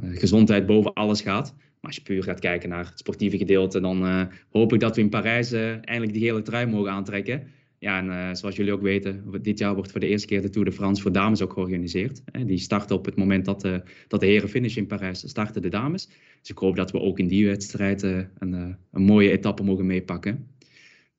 gezondheid 0.00 0.66
boven 0.66 0.92
alles 0.92 1.20
gaat. 1.20 1.54
Maar 1.56 1.80
als 1.80 1.96
je 1.96 2.02
puur 2.02 2.22
gaat 2.22 2.40
kijken 2.40 2.68
naar 2.68 2.86
het 2.86 2.98
sportieve 2.98 3.38
gedeelte, 3.38 3.80
dan 3.80 4.28
hoop 4.50 4.72
ik 4.72 4.80
dat 4.80 4.96
we 4.96 5.02
in 5.02 5.08
Parijs 5.08 5.52
eindelijk 5.52 6.12
die 6.12 6.22
hele 6.22 6.42
trui 6.42 6.66
mogen 6.66 6.92
aantrekken. 6.92 7.46
Ja, 7.78 7.98
en 7.98 8.06
uh, 8.06 8.34
zoals 8.34 8.56
jullie 8.56 8.72
ook 8.72 8.82
weten, 8.82 9.24
dit 9.42 9.58
jaar 9.58 9.74
wordt 9.74 9.90
voor 9.90 10.00
de 10.00 10.06
eerste 10.06 10.26
keer 10.26 10.42
de 10.42 10.50
Tour 10.50 10.68
de 10.68 10.74
France 10.74 11.02
voor 11.02 11.12
dames 11.12 11.42
ook 11.42 11.52
georganiseerd. 11.52 12.22
Die 12.46 12.58
starten 12.58 12.96
op 12.96 13.04
het 13.04 13.16
moment 13.16 13.44
dat, 13.44 13.64
uh, 13.64 13.76
dat 14.08 14.20
de 14.20 14.26
heren 14.26 14.48
finishen 14.48 14.82
in 14.82 14.86
Parijs, 14.86 15.28
starten 15.28 15.62
de 15.62 15.68
dames. 15.68 16.06
Dus 16.40 16.50
ik 16.50 16.58
hoop 16.58 16.76
dat 16.76 16.90
we 16.90 17.00
ook 17.00 17.18
in 17.18 17.28
die 17.28 17.46
wedstrijd 17.46 18.02
uh, 18.02 18.22
een, 18.38 18.52
een 18.92 19.02
mooie 19.02 19.30
etappe 19.30 19.62
mogen 19.62 19.86
meepakken. 19.86 20.48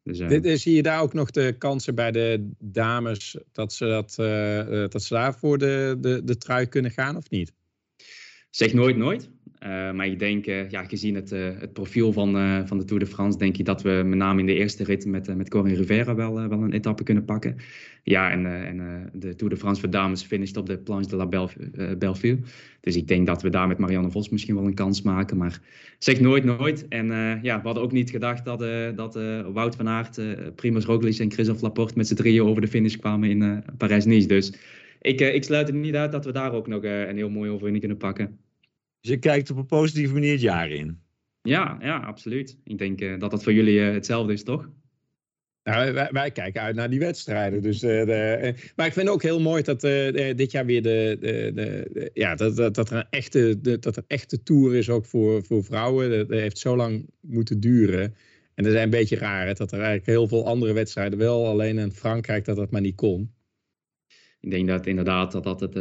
Dus, 0.03 0.61
zie 0.61 0.75
je 0.75 0.81
daar 0.81 1.01
ook 1.01 1.13
nog 1.13 1.31
de 1.31 1.55
kansen 1.57 1.95
bij 1.95 2.11
de 2.11 2.49
dames 2.59 3.37
dat 3.51 3.73
ze, 3.73 3.85
dat, 3.85 4.15
dat 4.91 5.03
ze 5.03 5.13
daar 5.13 5.35
voor 5.35 5.57
de, 5.57 5.97
de, 5.99 6.21
de 6.23 6.37
trui 6.37 6.65
kunnen 6.65 6.91
gaan 6.91 7.15
of 7.15 7.29
niet? 7.29 7.53
Zeg 8.49 8.73
nooit 8.73 8.97
nooit. 8.97 9.29
Uh, 9.63 9.91
maar 9.91 10.07
ik 10.07 10.19
denk, 10.19 10.47
uh, 10.47 10.69
ja, 10.69 10.83
gezien 10.83 11.15
het, 11.15 11.31
uh, 11.31 11.49
het 11.59 11.73
profiel 11.73 12.13
van, 12.13 12.31
van 12.67 12.77
de 12.77 12.85
Tour 12.85 13.03
de 13.03 13.09
France, 13.09 13.37
denk 13.37 13.57
ik 13.57 13.65
dat 13.65 13.81
we 13.81 14.01
met 14.05 14.17
name 14.17 14.39
in 14.39 14.45
de 14.45 14.53
eerste 14.53 14.83
rit 14.83 15.05
met, 15.05 15.35
met 15.35 15.49
Corinne 15.49 15.77
Rivera 15.77 16.15
wel, 16.15 16.39
een 16.39 16.73
etappe 16.73 17.03
kunnen 17.03 17.25
pakken. 17.25 17.55
Ja, 18.03 18.31
en, 18.31 18.45
en 18.65 19.09
de 19.13 19.35
Tour 19.35 19.53
de 19.53 19.59
France 19.59 19.81
voor 19.81 19.89
dames 19.89 20.23
finisht 20.23 20.57
op 20.57 20.65
de 20.65 20.77
Planche 20.77 21.09
de 21.09 21.15
la 21.15 21.27
Belleville. 21.97 22.39
Dus 22.81 22.95
ik 22.95 23.07
denk 23.07 23.25
dat 23.25 23.41
we 23.41 23.49
daar 23.49 23.67
met 23.67 23.77
Marianne 23.77 24.11
Vos 24.11 24.29
misschien 24.29 24.55
wel 24.55 24.65
een 24.65 24.73
kans 24.73 25.01
maken. 25.01 25.37
Maar 25.37 25.59
zeg 25.99 26.19
nooit 26.19 26.43
nooit. 26.43 26.87
En 26.87 27.07
ja, 27.41 27.57
we 27.57 27.65
hadden 27.65 27.83
ook 27.83 27.91
niet 27.91 28.09
gedacht 28.09 28.45
dat, 28.45 28.59
dat 28.95 29.19
Wout 29.53 29.75
van 29.75 29.87
Aert, 29.87 30.21
Primoz 30.55 30.85
Roglic 30.85 31.17
en 31.17 31.31
Christophe 31.31 31.63
Laporte 31.63 31.93
met 31.97 32.07
z'n 32.07 32.15
drieën 32.15 32.43
over 32.43 32.61
de 32.61 32.67
finish 32.67 32.95
kwamen 32.95 33.29
in 33.29 33.63
Parijs-Nice. 33.77 34.27
Dus 34.27 34.53
ik, 35.01 35.21
ik 35.21 35.43
sluit 35.43 35.67
er 35.67 35.75
niet 35.75 35.95
uit 35.95 36.11
dat 36.11 36.25
we 36.25 36.31
daar 36.31 36.53
ook 36.53 36.67
nog 36.67 36.83
een 36.83 37.17
heel 37.17 37.29
mooie 37.29 37.49
overwinning 37.49 37.79
kunnen 37.79 37.97
pakken. 37.97 38.37
Dus 39.01 39.11
je 39.11 39.17
kijkt 39.17 39.51
op 39.51 39.57
een 39.57 39.65
positieve 39.65 40.13
manier 40.13 40.31
het 40.31 40.41
jaar 40.41 40.69
in. 40.69 41.01
Ja, 41.41 41.77
ja 41.81 41.97
absoluut. 41.97 42.57
Ik 42.63 42.77
denk 42.77 43.01
uh, 43.01 43.19
dat 43.19 43.31
dat 43.31 43.43
voor 43.43 43.53
jullie 43.53 43.79
uh, 43.79 43.93
hetzelfde 43.93 44.33
is, 44.33 44.43
toch? 44.43 44.69
Nou, 45.63 45.93
wij, 45.93 46.09
wij, 46.11 46.31
kijken 46.31 46.61
uit 46.61 46.75
naar 46.75 46.89
die 46.89 46.99
wedstrijden. 46.99 47.61
Dus, 47.61 47.83
uh, 47.83 48.05
de, 48.05 48.53
maar 48.75 48.85
ik 48.85 48.93
vind 48.93 49.09
ook 49.09 49.21
heel 49.21 49.39
mooi 49.41 49.63
dat 49.63 49.81
dit 50.37 50.51
jaar 50.51 50.65
weer 50.65 50.81
de, 50.81 51.17
de, 51.19 51.51
de, 51.53 52.09
ja, 52.13 52.35
dat, 52.35 52.55
dat, 52.55 52.75
dat, 52.75 52.89
er 52.89 52.97
een 52.97 53.07
echte, 53.09 53.61
de, 53.61 53.79
dat 53.79 53.95
er 53.95 54.03
echte 54.07 54.43
tour 54.43 54.75
is 54.75 54.89
ook 54.89 55.05
voor, 55.05 55.43
voor 55.43 55.63
vrouwen. 55.63 56.09
Dat, 56.09 56.29
dat, 56.29 56.39
heeft 56.39 56.57
zo 56.57 56.75
lang 56.75 57.09
moeten 57.21 57.59
duren. 57.59 58.15
En 58.53 58.63
dat 58.63 58.73
is 58.73 58.81
een 58.81 58.89
beetje 58.89 59.17
raar 59.17 59.47
hè, 59.47 59.53
dat 59.53 59.71
er 59.71 59.77
eigenlijk 59.77 60.07
heel 60.07 60.27
veel 60.27 60.45
andere 60.45 60.73
wedstrijden 60.73 61.19
wel, 61.19 61.47
alleen 61.47 61.77
in 61.77 61.91
Frankrijk 61.91 62.45
dat 62.45 62.55
dat 62.55 62.71
maar 62.71 62.81
niet 62.81 62.95
kon. 62.95 63.33
Ik 64.39 64.51
denk 64.51 64.67
dat 64.67 64.85
inderdaad 64.85 65.31
dat 65.31 65.43
dat 65.43 65.59
het 65.59 65.75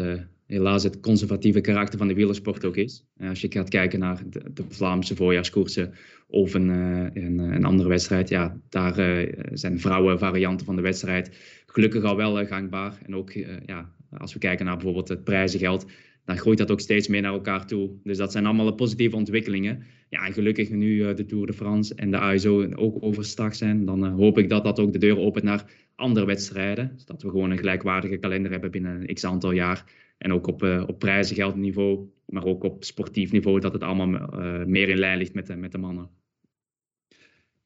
helaas 0.47 0.83
het 0.83 1.01
conservatieve 1.01 1.61
karakter 1.61 1.99
van 1.99 2.09
de 2.09 2.15
wielersport 2.15 2.65
ook 2.65 2.77
is. 2.77 3.05
Eh, 3.17 3.29
als 3.29 3.41
je 3.41 3.53
gaat 3.53 3.69
kijken 3.69 3.99
naar 3.99 4.23
de, 4.31 4.65
Vlaamse 4.69 5.17
voorjaarskoersen 5.17 5.95
of 6.27 6.55
een, 6.55 6.71
eh, 6.71 7.23
een, 7.25 7.39
een, 7.39 7.65
andere 7.65 7.89
wedstrijd, 7.89 8.29
ja, 8.29 8.61
daar 8.69 8.99
uh, 8.99 9.33
zijn 9.53 9.81
vrouwenvarianten 9.81 10.67
van 10.67 10.77
de 10.77 10.83
wedstrijd 10.83 11.31
gelukkig 11.67 12.05
al 12.05 12.17
wel 12.17 12.47
gangbaar. 12.47 12.99
En 13.07 13.17
ook 13.17 13.33
ja, 13.67 13.93
als 14.19 14.33
we 14.33 14.39
kijken 14.39 14.65
naar 14.65 14.75
bijvoorbeeld 14.75 15.09
het 15.09 15.25
prijzengeld, 15.25 15.87
dan 16.27 16.39
groeit 16.39 16.59
dat 16.59 16.71
ook 16.71 16.81
steeds 16.81 17.09
meer 17.09 17.21
naar 17.21 17.33
elkaar 17.33 17.67
toe. 17.67 17.91
Dus 18.03 18.17
dat 18.17 18.33
zijn 18.33 18.47
allemaal 18.47 18.75
positieve 18.75 19.17
ontwikkelingen. 19.17 19.83
Ja, 20.09 20.27
en 20.27 20.33
gelukkig 20.33 20.71
nu 20.71 21.15
de 21.15 21.27
Tour 21.27 21.47
de 21.47 21.53
France 21.53 21.95
en 21.95 22.11
de 22.11 22.19
ASO 22.19 22.73
ook 22.75 23.03
overstag 23.03 23.55
zijn, 23.55 23.85
dan 23.85 24.05
hoop 24.05 24.39
ik 24.39 24.49
dat 24.49 24.65
dat 24.65 24.81
ook 24.81 24.93
de 24.93 24.99
deur 24.99 25.19
opent 25.19 25.45
naar 25.45 25.65
andere 25.95 26.27
wedstrijden. 26.27 26.93
Zodat 26.97 27.23
we 27.23 27.31
gewoon 27.31 27.51
een 27.51 27.59
gelijkwaardige 27.59 28.17
kalender 28.17 28.51
hebben 28.51 28.71
binnen 28.71 29.01
een 29.01 29.15
x 29.15 29.25
aantal 29.25 29.51
jaar. 29.51 29.85
En 30.19 30.33
ook 30.33 30.47
op, 30.47 30.63
uh, 30.63 30.85
op 30.87 30.99
prijzengeldniveau, 30.99 32.09
maar 32.27 32.45
ook 32.45 32.65
op 32.65 32.85
sportief 32.85 33.33
niveau, 33.33 33.61
dat 33.61 33.73
het 33.73 33.83
allemaal 33.83 34.29
meer 34.67 34.89
in 34.89 34.99
lijn 34.99 35.19
ligt 35.19 35.35
met 35.35 35.47
de, 35.47 35.57
met 35.57 35.73
de 35.73 35.79
mannen. 35.79 36.11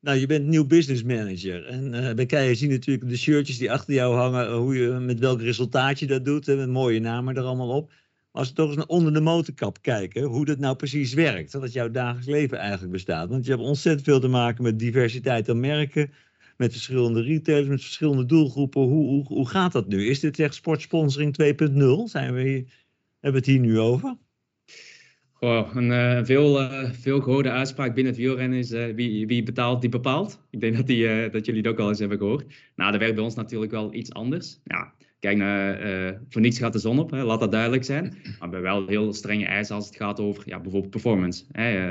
Nou, 0.00 0.19
je 0.19 0.26
bent 0.26 0.47
nieuw 0.47 0.67
business 0.67 1.02
manager. 1.02 1.67
En 1.67 1.95
uh, 1.95 2.26
bij 2.26 2.49
je 2.49 2.55
zien 2.55 2.71
natuurlijk 2.71 3.09
de 3.09 3.17
shirtjes 3.17 3.59
die 3.59 3.73
achter 3.73 3.95
jou 3.95 4.14
hangen, 4.14 4.52
hoe 4.52 4.76
je, 4.76 4.88
met 4.88 5.19
welk 5.19 5.40
resultaat 5.40 5.99
je 5.99 6.07
dat 6.07 6.25
doet, 6.25 6.47
hè, 6.47 6.57
met 6.57 6.69
mooie 6.69 7.00
namen 7.00 7.37
er 7.37 7.43
allemaal 7.43 7.76
op. 7.76 7.93
Als 8.32 8.49
we 8.49 8.54
toch 8.54 8.76
eens 8.76 8.87
onder 8.87 9.12
de 9.12 9.20
motorkap 9.20 9.82
kijken, 9.82 10.22
hoe 10.22 10.44
dat 10.44 10.58
nou 10.58 10.76
precies 10.76 11.14
werkt. 11.14 11.52
Dat 11.52 11.72
jouw 11.72 11.90
dagelijks 11.90 12.26
leven 12.26 12.58
eigenlijk 12.58 12.92
bestaat. 12.92 13.28
Want 13.28 13.44
je 13.44 13.50
hebt 13.50 13.62
ontzettend 13.62 14.04
veel 14.04 14.20
te 14.20 14.28
maken 14.28 14.62
met 14.62 14.78
diversiteit 14.78 15.49
aan 15.49 15.60
merken. 15.60 16.10
Met 16.56 16.72
verschillende 16.72 17.22
retailers, 17.22 17.68
met 17.68 17.80
verschillende 17.80 18.26
doelgroepen. 18.26 18.80
Hoe, 18.80 19.06
hoe, 19.06 19.25
hoe 19.26 19.49
gaat 19.49 19.72
dat 19.72 19.88
nu? 19.88 20.06
Is 20.06 20.20
dit 20.20 20.38
echt 20.38 20.54
sportsponsoring 20.54 21.37
2.0? 21.42 21.49
Zijn 22.04 22.34
we 22.34 22.42
hier, 22.42 22.64
hebben 23.20 23.42
we 23.42 23.46
het 23.46 23.46
hier 23.46 23.58
nu 23.58 23.78
over? 23.78 24.16
Oh, 25.38 25.75
een 25.75 25.90
uh, 25.90 26.25
veel, 26.25 26.60
uh, 26.60 26.90
veel 26.90 27.20
gehoorde 27.20 27.50
uitspraak 27.50 27.94
binnen 27.94 28.12
het 28.12 28.22
wielrennen 28.22 28.58
is 28.58 28.72
uh, 28.72 28.94
wie, 28.94 29.26
wie 29.26 29.42
betaalt, 29.42 29.80
die 29.80 29.90
bepaalt. 29.90 30.40
Ik 30.50 30.60
denk 30.60 30.76
dat, 30.76 30.87
die, 30.87 31.30
dat 31.30 31.46
jullie 31.46 31.62
het 31.62 31.70
ook 31.70 31.78
al 31.78 31.88
eens 31.88 31.99
hebben 31.99 32.18
gehoord. 32.18 32.44
Nou, 32.76 32.90
dat 32.90 33.00
werkt 33.00 33.14
bij 33.14 33.25
ons 33.25 33.34
natuurlijk 33.34 33.72
wel 33.72 33.94
iets 33.94 34.12
anders. 34.12 34.60
Ja, 34.64 34.94
kijk, 35.21 35.37
naar, 35.37 36.21
voor 36.29 36.41
niets 36.41 36.59
gaat 36.59 36.73
de 36.73 36.79
zon 36.79 36.99
op, 36.99 37.11
hè, 37.11 37.23
laat 37.23 37.41
dat 37.41 37.53
duidelijk 37.53 37.85
zijn. 37.85 38.03
Maar 38.03 38.23
we 38.23 38.39
hebben 38.41 38.62
wel 38.62 38.87
heel 38.87 39.12
strenge 39.12 39.45
eisen 39.45 39.75
als 39.75 39.87
het 39.87 39.97
gaat 39.97 40.21
over 40.21 40.43
ja, 40.47 40.61
bijvoorbeeld 40.61 40.91
performance. 40.91 41.45
Hè. 41.53 41.91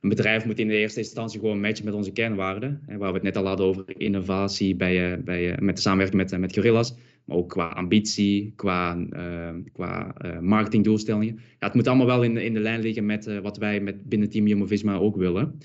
een 0.00 0.08
bedrijf 0.08 0.44
moet 0.44 0.58
in 0.58 0.68
de 0.68 0.76
eerste 0.76 1.00
instantie 1.00 1.40
gewoon 1.40 1.60
matchen 1.60 1.84
met 1.84 1.94
onze 1.94 2.12
kernwaarden. 2.12 2.80
Hè, 2.86 2.96
waar 2.96 3.08
we 3.08 3.14
het 3.14 3.22
net 3.22 3.36
al 3.36 3.46
hadden 3.46 3.66
over 3.66 3.84
innovatie 3.86 4.74
bij, 4.74 5.22
bij, 5.22 5.56
met 5.60 5.76
de 5.76 5.82
samenwerking 5.82 6.30
met, 6.30 6.40
met 6.40 6.54
Gorillas 6.54 6.94
maar 7.26 7.36
ook 7.36 7.48
qua 7.48 7.68
ambitie, 7.68 8.52
qua, 8.56 8.96
uh, 8.96 9.50
qua 9.72 10.14
marketingdoelstellingen. 10.40 11.34
Ja, 11.34 11.66
het 11.66 11.74
moet 11.74 11.86
allemaal 11.86 12.06
wel 12.06 12.22
in 12.22 12.36
in 12.36 12.54
de 12.54 12.60
lijn 12.60 12.80
liggen 12.80 13.06
met 13.06 13.40
wat 13.42 13.56
wij 13.56 13.80
met 13.80 14.08
binnen 14.08 14.30
Team 14.30 14.46
Jumbo-Visma 14.46 14.94
ook 14.94 15.16
willen. 15.16 15.58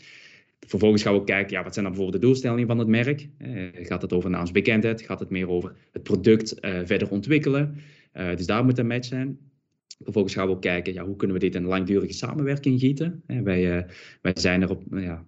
Vervolgens 0.67 1.03
gaan 1.03 1.13
we 1.13 1.23
kijken, 1.23 1.57
ja, 1.57 1.63
wat 1.63 1.73
zijn 1.73 1.85
dan 1.85 1.93
bijvoorbeeld 1.93 2.21
de 2.21 2.27
doelstellingen 2.27 2.67
van 2.67 2.79
het 2.79 2.87
merk? 2.87 3.29
gaat 3.73 4.01
het 4.01 4.13
over 4.13 4.29
naamsbekendheid? 4.29 5.01
Gaat 5.01 5.19
het 5.19 5.29
meer 5.29 5.49
over 5.49 5.75
het 5.91 6.03
product 6.03 6.55
verder 6.59 7.09
ontwikkelen? 7.09 7.75
dus 8.13 8.45
daar 8.45 8.65
moet 8.65 8.77
een 8.77 8.87
match 8.87 9.07
zijn. 9.07 9.39
Vervolgens 10.03 10.33
gaan 10.33 10.45
we 10.45 10.51
ook 10.51 10.61
kijken, 10.61 10.93
ja, 10.93 11.05
hoe 11.05 11.15
kunnen 11.15 11.37
we 11.37 11.43
dit 11.43 11.55
in 11.55 11.63
langdurige 11.63 12.13
samenwerking 12.13 12.79
gieten? 12.79 13.23
wij, 13.25 13.85
wij 14.21 14.33
zijn 14.33 14.61
erop, 14.61 14.83
nou 14.89 15.03
ja, 15.03 15.25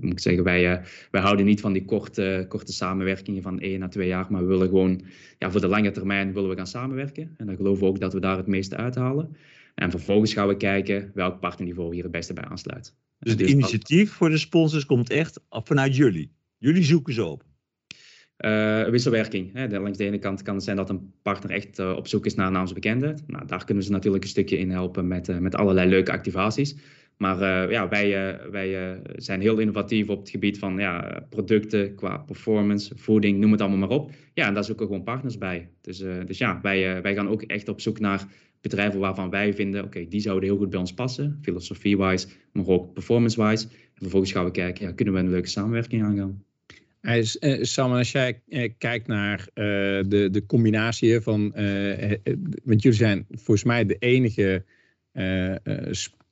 moet 0.00 0.12
ik 0.12 0.20
zeggen, 0.20 0.44
wij, 0.44 0.82
wij 1.10 1.20
houden 1.20 1.46
niet 1.46 1.60
van 1.60 1.72
die 1.72 1.84
korte, 1.84 2.46
korte 2.48 2.72
samenwerkingen 2.72 3.42
van 3.42 3.60
één 3.60 3.82
à 3.82 3.88
twee 3.88 4.08
jaar, 4.08 4.26
maar 4.28 4.40
we 4.40 4.48
willen 4.48 4.68
gewoon, 4.68 5.00
ja, 5.38 5.50
voor 5.50 5.60
de 5.60 5.68
lange 5.68 5.90
termijn 5.90 6.32
willen 6.32 6.50
we 6.50 6.56
gaan 6.56 6.66
samenwerken. 6.66 7.34
En 7.36 7.46
dan 7.46 7.56
geloven 7.56 7.82
we 7.82 7.88
ook 7.88 8.00
dat 8.00 8.12
we 8.12 8.20
daar 8.20 8.36
het 8.36 8.46
meeste 8.46 8.76
uithalen. 8.76 9.36
En 9.74 9.90
vervolgens 9.90 10.32
gaan 10.32 10.48
we 10.48 10.56
kijken 10.56 11.10
welk 11.14 11.40
partnerniveau 11.40 11.94
hier 11.94 12.02
het 12.02 12.12
beste 12.12 12.32
bij 12.32 12.44
aansluit. 12.44 12.96
Dus 13.18 13.32
het 13.32 13.40
initiatief 13.40 14.12
voor 14.12 14.30
de 14.30 14.38
sponsors 14.38 14.86
komt 14.86 15.10
echt 15.10 15.40
vanuit 15.48 15.96
jullie? 15.96 16.32
Jullie 16.58 16.84
zoeken 16.84 17.14
ze 17.14 17.24
op? 17.24 17.44
Uh, 18.38 18.88
wisselwerking. 18.88 19.52
Hè. 19.52 19.78
langs 19.78 19.98
de 19.98 20.04
ene 20.04 20.18
kant 20.18 20.42
kan 20.42 20.54
het 20.54 20.64
zijn 20.64 20.76
dat 20.76 20.90
een 20.90 21.12
partner 21.22 21.50
echt 21.50 21.78
uh, 21.78 21.92
op 21.96 22.08
zoek 22.08 22.26
is 22.26 22.34
naar 22.34 22.50
naamsbekendheid. 22.50 23.22
Nou, 23.26 23.46
daar 23.46 23.64
kunnen 23.64 23.84
ze 23.84 23.90
natuurlijk 23.90 24.22
een 24.24 24.30
stukje 24.30 24.58
in 24.58 24.70
helpen 24.70 25.08
met, 25.08 25.28
uh, 25.28 25.38
met 25.38 25.54
allerlei 25.54 25.88
leuke 25.88 26.12
activaties. 26.12 26.76
Maar 27.16 27.70
ja, 27.70 27.88
wij, 27.88 28.38
wij 28.50 29.00
zijn 29.16 29.40
heel 29.40 29.58
innovatief 29.58 30.08
op 30.08 30.20
het 30.20 30.30
gebied 30.30 30.58
van 30.58 30.78
ja, 30.78 31.26
producten 31.30 31.94
qua 31.94 32.16
performance, 32.16 32.92
voeding, 32.96 33.38
noem 33.38 33.52
het 33.52 33.60
allemaal 33.60 33.78
maar 33.78 33.98
op. 33.98 34.10
Ja, 34.34 34.46
en 34.46 34.54
daar 34.54 34.64
zoeken 34.64 34.86
we 34.86 34.92
gewoon 34.92 35.06
partners 35.06 35.38
bij. 35.38 35.68
Dus, 35.80 35.98
dus 35.98 36.38
ja, 36.38 36.58
wij, 36.62 37.02
wij 37.02 37.14
gaan 37.14 37.28
ook 37.28 37.42
echt 37.42 37.68
op 37.68 37.80
zoek 37.80 37.98
naar 37.98 38.26
bedrijven 38.60 39.00
waarvan 39.00 39.30
wij 39.30 39.54
vinden, 39.54 39.84
oké, 39.84 40.08
die 40.08 40.20
zouden 40.20 40.48
heel 40.48 40.58
goed 40.58 40.70
bij 40.70 40.78
ons 40.78 40.94
passen, 40.94 41.38
filosofie-wise, 41.42 42.26
maar 42.52 42.66
ook 42.66 42.92
performance-wise. 42.92 43.66
En 43.68 44.00
vervolgens 44.00 44.32
gaan 44.32 44.44
we 44.44 44.50
kijken, 44.50 44.86
ja, 44.86 44.92
kunnen 44.92 45.14
we 45.14 45.20
een 45.20 45.30
leuke 45.30 45.48
samenwerking 45.48 46.02
aangaan. 46.02 46.44
Uh, 47.04 47.22
Sam, 47.62 47.92
als 47.92 48.12
jij 48.12 48.42
uh, 48.48 48.68
kijkt 48.78 49.06
naar 49.06 49.38
uh, 49.40 49.44
de, 50.08 50.28
de 50.30 50.46
combinatie 50.46 51.20
van. 51.20 51.52
want 52.64 52.82
jullie 52.82 52.98
zijn 52.98 53.26
volgens 53.30 53.64
mij 53.64 53.86
de 53.86 53.96
enige 53.98 54.64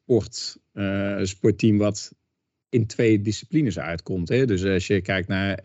sport, 0.03 0.59
sportteam 1.23 1.79
wat 1.79 2.15
in 2.69 2.87
twee 2.87 3.21
disciplines 3.21 3.79
uitkomt. 3.79 4.29
Hè? 4.29 4.47
Dus 4.47 4.65
als 4.65 4.87
je 4.87 5.01
kijkt 5.01 5.29
naar 5.29 5.59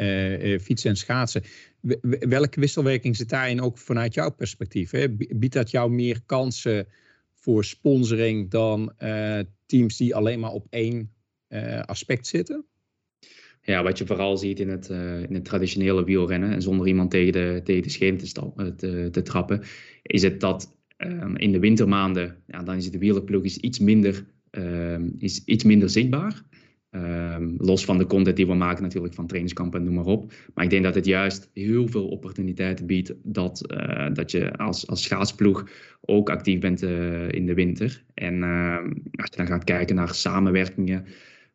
fietsen 0.60 0.89
en 0.89 0.96
schaatsen. 0.96 1.44
Welke 2.20 2.60
wisselwerking 2.60 3.15
zit 3.15 3.29
daarin 3.29 3.62
ook 3.62 3.77
vanuit 3.77 4.13
jouw 4.13 4.32
perspectief? 4.32 4.91
Hè? 4.91 5.10
Biedt 5.10 5.53
dat 5.53 5.72
jou 5.72 5.91
meer 5.91 6.22
kansen 6.25 6.88
voor 7.34 7.65
sponsoring 7.65 8.50
dan 8.50 8.94
teams 9.65 9.98
die 9.98 10.15
alleen 10.15 10.39
maar 10.39 10.51
op 10.51 10.67
één 10.70 11.12
aspect 11.86 12.27
zitten? 12.27 12.65
ja, 13.67 13.84
wat 13.84 13.98
je 13.98 14.06
vooral 14.06 14.38
ziet 14.38 14.60
in 14.60 14.70
het, 14.70 14.89
uh, 14.89 15.22
in 15.22 15.34
het 15.34 15.46
traditionele 15.46 16.03
wielrennen, 16.03 16.51
en 16.51 16.62
zonder 16.62 16.88
iemand 16.88 17.12
tegen 17.12 17.32
de, 17.32 17.62
tegen 17.63 17.84
de 17.84 17.89
scheen 17.89 18.17
te, 18.17 18.51
eh, 18.56 18.65
te, 18.65 19.10
te, 19.12 19.22
trappen, 19.22 19.62
is 20.01 20.22
het 20.22 20.39
dat 20.39 20.76
um, 20.97 21.37
in 21.37 21.51
de 21.51 21.59
wintermaanden, 21.59 22.35
ja, 22.47 22.63
dan 22.63 22.75
is 22.75 22.91
de 22.91 22.97
wielerploeg 22.97 23.43
is 23.43 23.57
iets, 23.57 23.79
minder, 23.79 24.25
um, 24.51 25.15
is 25.17 25.43
iets 25.45 25.63
minder 25.63 25.89
zichtbaar. 25.89 26.45
Um, 26.91 27.55
los 27.57 27.85
van 27.85 27.97
de 27.97 28.05
content 28.05 28.35
die 28.35 28.47
we 28.47 28.53
maken 28.53 28.83
natuurlijk 28.83 29.13
van 29.13 29.27
trainingskampen 29.27 29.79
en 29.79 29.85
noem 29.85 29.95
maar 29.95 30.05
op. 30.05 30.33
Maar 30.53 30.63
ik 30.63 30.69
denk 30.69 30.83
dat 30.83 30.95
het 30.95 31.05
juist 31.05 31.49
heel 31.53 31.87
veel 31.87 32.07
opportuniteiten 32.07 32.85
biedt 32.85 33.13
dat, 33.23 33.63
uh, 33.71 34.07
dat 34.13 34.31
je 34.31 34.57
als, 34.57 34.87
als 34.87 35.03
schaatsploeg 35.03 35.69
ook 36.01 36.29
actief 36.29 36.59
bent 36.59 36.83
uh, 36.83 37.31
in 37.31 37.45
de 37.45 37.53
winter. 37.53 38.03
En 38.13 38.43
als 39.11 39.29
je 39.29 39.35
dan 39.35 39.47
gaat 39.47 39.63
kijken 39.63 39.95
naar 39.95 40.13
samenwerkingen 40.13 41.05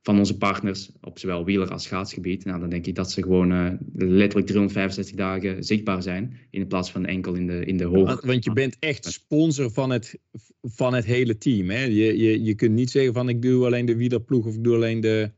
van 0.02 0.18
onze 0.18 0.37
partners 0.37 0.90
op 1.00 1.18
zowel 1.18 1.44
wieler 1.44 1.71
als 1.71 1.82
schaatsgebied. 1.82 2.44
Nou, 2.44 2.61
dan 2.61 2.68
denk 2.68 2.87
ik 2.87 2.94
dat 2.94 3.11
ze 3.11 3.23
gewoon 3.23 3.52
uh, 3.52 3.73
letterlijk 3.94 4.47
365 4.47 5.16
dagen 5.16 5.64
zichtbaar 5.64 6.02
zijn. 6.02 6.38
In 6.50 6.66
plaats 6.66 6.90
van 6.90 7.06
enkel 7.06 7.35
in 7.35 7.47
de, 7.47 7.64
in 7.64 7.76
de 7.76 7.85
hoog. 7.85 8.25
Want, 8.25 8.44
je 8.44 8.52
bent 8.52 8.76
echt 8.78 9.04
sponsor 9.04 9.71
van 9.71 9.90
het, 9.90 10.18
van 10.61 10.94
het 10.94 11.04
hele 11.04 11.38
team. 11.38 11.71
Hè? 11.71 11.85
Je, 11.85 12.18
je, 12.18 12.42
je 12.42 12.54
kunt 12.54 12.73
niet 12.73 12.90
zeggen 12.90 13.12
van 13.12 13.28
ik 13.28 13.42
doe 13.42 13.64
alleen 13.64 13.87
de 13.87 13.97
wielerploeg 13.97 14.47
of 14.47 14.54
ik 14.54 14.64
doe 14.64 14.75
alleen 14.75 15.00
de. 15.00 15.30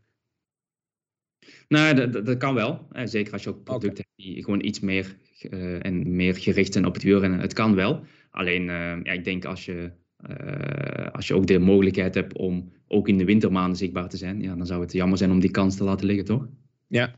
Nou, 1.68 1.94
dat, 1.94 2.26
dat 2.26 2.36
kan 2.36 2.54
wel. 2.54 2.86
Zeker 3.04 3.32
als 3.32 3.42
je 3.42 3.48
ook 3.48 3.64
producten 3.64 4.04
hebt 4.06 4.28
die 4.28 4.44
gewoon 4.44 4.64
iets 4.64 4.80
meer 4.80 5.16
uh, 5.50 5.84
en 5.84 6.16
meer 6.16 6.34
gericht 6.34 6.72
zijn 6.72 6.86
op 6.86 6.94
het 6.94 7.02
wielrennen. 7.02 7.40
Het 7.40 7.52
kan 7.52 7.74
wel. 7.74 8.04
Alleen, 8.30 8.62
uh, 8.62 8.96
ja, 9.02 9.12
ik 9.12 9.24
denk 9.24 9.44
als 9.44 9.64
je 9.64 9.90
uh, 10.30 11.10
als 11.12 11.28
je 11.28 11.34
ook 11.34 11.46
de 11.46 11.58
mogelijkheid 11.58 12.14
hebt 12.14 12.36
om 12.36 12.72
ook 12.88 13.08
in 13.08 13.18
de 13.18 13.24
wintermaanden 13.24 13.76
zichtbaar 13.76 14.08
te 14.08 14.16
zijn, 14.16 14.40
ja, 14.40 14.56
dan 14.56 14.66
zou 14.66 14.80
het 14.80 14.92
jammer 14.92 15.18
zijn 15.18 15.30
om 15.30 15.40
die 15.40 15.50
kans 15.50 15.76
te 15.76 15.84
laten 15.84 16.06
liggen, 16.06 16.24
toch? 16.24 16.48
Ja. 16.86 17.14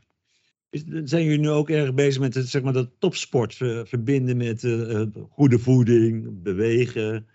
Zijn 1.03 1.23
jullie 1.23 1.39
nu 1.39 1.49
ook 1.49 1.69
erg 1.69 1.93
bezig 1.93 2.21
met 2.21 2.33
het, 2.33 2.47
zeg 2.47 2.61
maar, 2.61 2.73
dat 2.73 2.89
topsport 2.99 3.55
verbinden 3.83 4.37
met 4.37 4.63
uh, 4.63 5.01
goede 5.29 5.59
voeding, 5.59 6.41
bewegen? 6.43 7.27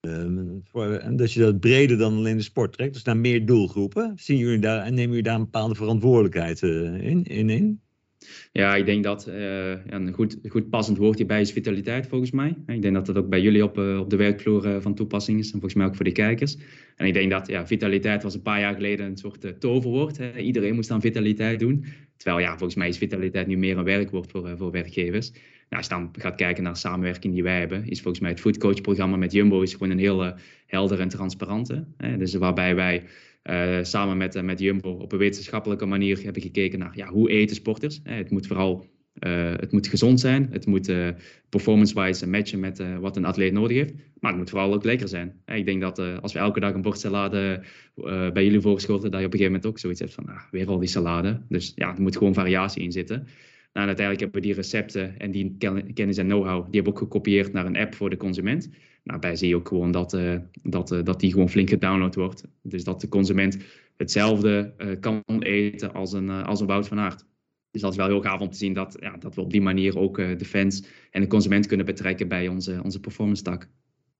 Um, 0.00 0.60
voor, 0.64 0.92
en 0.92 1.16
dat 1.16 1.32
je 1.32 1.40
dat 1.40 1.60
breder 1.60 1.98
dan 1.98 2.14
alleen 2.14 2.36
de 2.36 2.42
sport 2.42 2.72
trekt, 2.72 2.94
dus 2.94 3.02
naar 3.02 3.16
meer 3.16 3.46
doelgroepen. 3.46 4.12
Zien 4.16 4.38
jullie 4.38 4.58
daar 4.58 4.84
en 4.84 4.94
nemen 4.94 5.08
jullie 5.08 5.22
daar 5.22 5.34
een 5.34 5.44
bepaalde 5.44 5.74
verantwoordelijkheid 5.74 6.62
in, 6.62 7.24
in, 7.24 7.50
in? 7.50 7.80
Ja, 8.52 8.76
ik 8.76 8.86
denk 8.86 9.04
dat 9.04 9.28
uh, 9.28 9.70
een 9.86 10.12
goed, 10.12 10.38
goed 10.48 10.70
passend 10.70 10.98
woord 10.98 11.18
hierbij 11.18 11.40
is 11.40 11.52
vitaliteit, 11.52 12.06
volgens 12.06 12.30
mij. 12.30 12.56
Ik 12.66 12.82
denk 12.82 12.94
dat 12.94 13.06
dat 13.06 13.16
ook 13.16 13.28
bij 13.28 13.40
jullie 13.40 13.64
op, 13.64 13.78
uh, 13.78 13.98
op 13.98 14.10
de 14.10 14.16
werkvloer 14.16 14.66
uh, 14.66 14.76
van 14.80 14.94
toepassing 14.94 15.38
is 15.38 15.44
en 15.44 15.52
volgens 15.52 15.74
mij 15.74 15.86
ook 15.86 15.94
voor 15.94 16.04
de 16.04 16.12
kijkers. 16.12 16.56
En 16.96 17.06
ik 17.06 17.14
denk 17.14 17.30
dat 17.30 17.46
ja, 17.46 17.66
vitaliteit 17.66 18.22
was 18.22 18.34
een 18.34 18.42
paar 18.42 18.60
jaar 18.60 18.74
geleden 18.74 19.06
een 19.06 19.16
soort 19.16 19.60
toverwoord. 19.60 20.18
Iedereen 20.36 20.74
moest 20.74 20.90
aan 20.90 21.00
vitaliteit 21.00 21.60
doen. 21.60 21.84
Terwijl 22.16 22.40
ja, 22.40 22.50
volgens 22.50 22.74
mij 22.74 22.88
is 22.88 22.98
vitaliteit 22.98 23.46
nu 23.46 23.56
meer 23.56 23.78
een 23.78 23.84
werkwoord 23.84 24.30
voor, 24.30 24.56
voor 24.56 24.70
werkgevers. 24.70 25.30
Nou, 25.30 25.82
als 25.82 25.86
je 25.86 25.94
dan 25.94 26.10
gaat 26.12 26.36
kijken 26.36 26.62
naar 26.62 26.72
de 26.72 26.78
samenwerking 26.78 27.34
die 27.34 27.42
wij 27.42 27.58
hebben, 27.58 27.88
is 27.88 28.00
volgens 28.00 28.22
mij 28.22 28.30
het 28.30 28.40
foodcoach-programma 28.40 29.16
met 29.16 29.32
Jumbo 29.32 29.60
is 29.62 29.72
gewoon 29.72 29.90
een 29.90 29.98
hele 29.98 30.36
helder 30.66 31.00
en 31.00 31.08
transparante. 31.08 31.84
Hè. 31.96 32.16
Dus 32.16 32.34
waarbij 32.34 32.74
wij 32.74 33.02
uh, 33.42 33.78
samen 33.82 34.16
met, 34.16 34.36
uh, 34.36 34.42
met 34.42 34.60
Jumbo 34.60 34.90
op 34.90 35.12
een 35.12 35.18
wetenschappelijke 35.18 35.86
manier 35.86 36.22
hebben 36.22 36.42
gekeken 36.42 36.78
naar 36.78 36.92
ja, 36.94 37.08
hoe 37.08 37.30
eten 37.30 37.56
sporters. 37.56 38.00
Uh, 38.04 38.16
het 38.16 38.30
moet 38.30 38.46
vooral 38.46 38.86
het 39.20 39.72
moet 39.72 39.88
gezond 39.88 40.20
zijn, 40.20 40.48
het 40.50 40.66
moet 40.66 40.92
performance-wise 41.48 42.28
matchen 42.28 42.60
met 42.60 42.82
wat 43.00 43.16
een 43.16 43.24
atleet 43.24 43.52
nodig 43.52 43.76
heeft, 43.76 43.94
maar 44.20 44.30
het 44.30 44.40
moet 44.40 44.50
vooral 44.50 44.74
ook 44.74 44.84
lekker 44.84 45.08
zijn. 45.08 45.42
ik 45.46 45.66
denk 45.66 45.80
dat 45.80 45.98
als 45.98 46.32
we 46.32 46.38
elke 46.38 46.60
dag 46.60 46.74
een 46.74 46.82
bord 46.82 46.98
salade 46.98 47.62
bij 48.32 48.44
jullie 48.44 48.60
voorschoten, 48.60 49.10
dat 49.10 49.20
je 49.20 49.26
op 49.26 49.32
een 49.32 49.38
gegeven 49.38 49.52
moment 49.52 49.66
ook 49.66 49.78
zoiets 49.78 50.00
hebt 50.00 50.14
van 50.14 50.28
ah, 50.28 50.42
weer 50.50 50.68
al 50.68 50.78
die 50.78 50.88
salade. 50.88 51.40
Dus 51.48 51.72
ja, 51.74 51.94
er 51.94 52.02
moet 52.02 52.16
gewoon 52.16 52.34
variatie 52.34 52.82
in 52.82 52.92
zitten. 52.92 53.26
Nou, 53.72 53.86
uiteindelijk 53.86 54.20
hebben 54.20 54.40
we 54.40 54.46
die 54.46 54.56
recepten 54.56 55.18
en 55.18 55.30
die 55.30 55.56
kennis 55.94 56.16
en 56.16 56.26
know-how, 56.26 56.64
die 56.64 56.74
hebben 56.74 56.82
we 56.82 56.90
ook 56.90 56.98
gekopieerd 56.98 57.52
naar 57.52 57.66
een 57.66 57.76
app 57.76 57.94
voor 57.94 58.10
de 58.10 58.16
consument. 58.16 58.70
Nou, 59.04 59.20
bij 59.20 59.36
zie 59.36 59.48
je 59.48 59.56
ook 59.56 59.68
gewoon 59.68 59.90
dat, 59.90 60.12
uh, 60.12 60.36
dat, 60.62 60.92
uh, 60.92 61.04
dat 61.04 61.20
die 61.20 61.32
gewoon 61.32 61.48
flink 61.48 61.68
gedownload 61.68 62.14
wordt. 62.14 62.44
Dus 62.62 62.84
dat 62.84 63.00
de 63.00 63.08
consument 63.08 63.58
hetzelfde 63.96 64.74
uh, 64.78 65.00
kan 65.00 65.22
eten 65.38 65.92
als 65.92 66.12
een, 66.12 66.30
als 66.30 66.60
een 66.60 66.66
Wout 66.66 66.88
van 66.88 66.98
Aert. 66.98 67.24
Dus 67.70 67.80
dat 67.80 67.90
is 67.90 67.96
wel 67.96 68.06
heel 68.06 68.20
gaaf 68.20 68.40
om 68.40 68.50
te 68.50 68.56
zien 68.56 68.72
dat, 68.72 68.96
ja, 69.00 69.16
dat 69.16 69.34
we 69.34 69.40
op 69.40 69.50
die 69.50 69.60
manier 69.60 69.98
ook 69.98 70.16
de 70.16 70.44
fans 70.44 70.84
en 71.10 71.20
de 71.20 71.26
consument 71.26 71.66
kunnen 71.66 71.86
betrekken 71.86 72.28
bij 72.28 72.48
onze, 72.48 72.80
onze 72.82 73.00
performance 73.00 73.42
tak. 73.42 73.68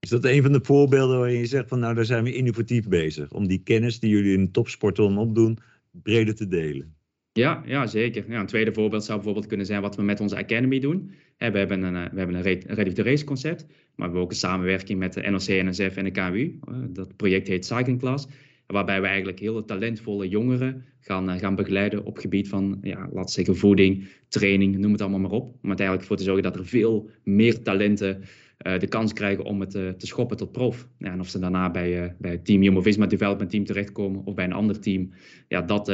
Is 0.01 0.09
dat 0.09 0.25
een 0.25 0.43
van 0.43 0.53
de 0.53 0.61
voorbeelden 0.63 1.19
waarin 1.19 1.39
je 1.39 1.47
zegt 1.47 1.69
van 1.69 1.79
nou 1.79 1.95
daar 1.95 2.05
zijn 2.05 2.25
we 2.25 2.35
innovatief 2.35 2.89
bezig. 2.89 3.33
Om 3.33 3.49
die 3.49 3.63
kennis 3.63 4.01
die 4.01 4.11
jullie 4.11 4.37
in 4.37 4.53
topsport 4.53 4.99
opdoen 4.99 5.59
breder 5.91 6.35
te 6.35 6.49
delen? 6.49 6.95
Ja, 7.33 7.63
ja 7.67 7.87
zeker. 7.87 8.25
Ja, 8.29 8.41
een 8.41 8.47
tweede 8.47 8.73
voorbeeld 8.73 9.05
zou 9.05 9.17
bijvoorbeeld 9.17 9.47
kunnen 9.47 9.67
zijn 9.67 9.83
wat 9.83 9.97
we 9.97 10.03
met 10.03 10.21
onze 10.21 10.37
Academy 10.37 10.79
doen. 10.79 11.11
we 11.39 11.45
hebben 11.45 11.83
een, 11.83 12.11
we 12.11 12.19
hebben 12.19 12.37
een 12.37 12.43
Ready 12.67 12.93
to 12.93 13.03
Race 13.03 13.25
concept, 13.25 13.67
maar 13.67 13.77
we 13.97 14.03
hebben 14.03 14.21
ook 14.21 14.31
een 14.31 14.37
samenwerking 14.37 14.99
met 14.99 15.13
de 15.13 15.31
NOC, 15.31 15.47
NSF 15.47 15.97
en 15.97 16.05
de 16.05 16.11
KU. 16.11 16.59
dat 16.89 17.17
project 17.17 17.49
heet 17.49 17.67
Cycling 17.67 17.99
Class. 17.99 18.27
Waarbij 18.67 19.01
we 19.01 19.07
eigenlijk 19.07 19.39
hele 19.39 19.65
talentvolle 19.65 20.29
jongeren 20.29 20.85
gaan, 21.01 21.39
gaan 21.39 21.55
begeleiden 21.55 22.05
op 22.05 22.19
gebied 22.19 22.49
van, 22.49 22.79
ja, 22.83 23.09
we 23.13 23.23
zeggen, 23.25 23.57
voeding, 23.57 24.09
training, 24.29 24.79
noem 24.79 24.93
het 24.93 25.01
allemaal 25.01 25.21
maar 25.21 25.31
op. 25.31 25.55
Om 25.63 25.69
uiteindelijk 25.69 26.07
voor 26.07 26.17
te 26.17 26.23
zorgen 26.23 26.43
dat 26.43 26.57
er 26.57 26.67
veel 26.67 27.11
meer 27.23 27.63
talenten 27.63 28.23
de 28.63 28.87
kans 28.89 29.13
krijgen 29.13 29.45
om 29.45 29.61
het 29.61 29.75
uh, 29.75 29.89
te 29.89 30.07
schoppen 30.07 30.37
tot 30.37 30.53
prof. 30.53 30.89
En 30.99 31.21
of 31.21 31.29
ze 31.29 31.39
daarna 31.39 31.71
bij, 31.71 32.05
uh, 32.05 32.11
bij 32.19 32.31
het 32.31 32.45
team 32.45 32.63
Jumbo-Visma 32.63 33.07
Development 33.07 33.51
Team 33.51 33.65
terechtkomen 33.65 34.25
of 34.25 34.35
bij 34.35 34.45
een 34.45 34.53
ander 34.53 34.81
team, 34.81 35.11
ja, 35.49 35.63
dat, 35.63 35.87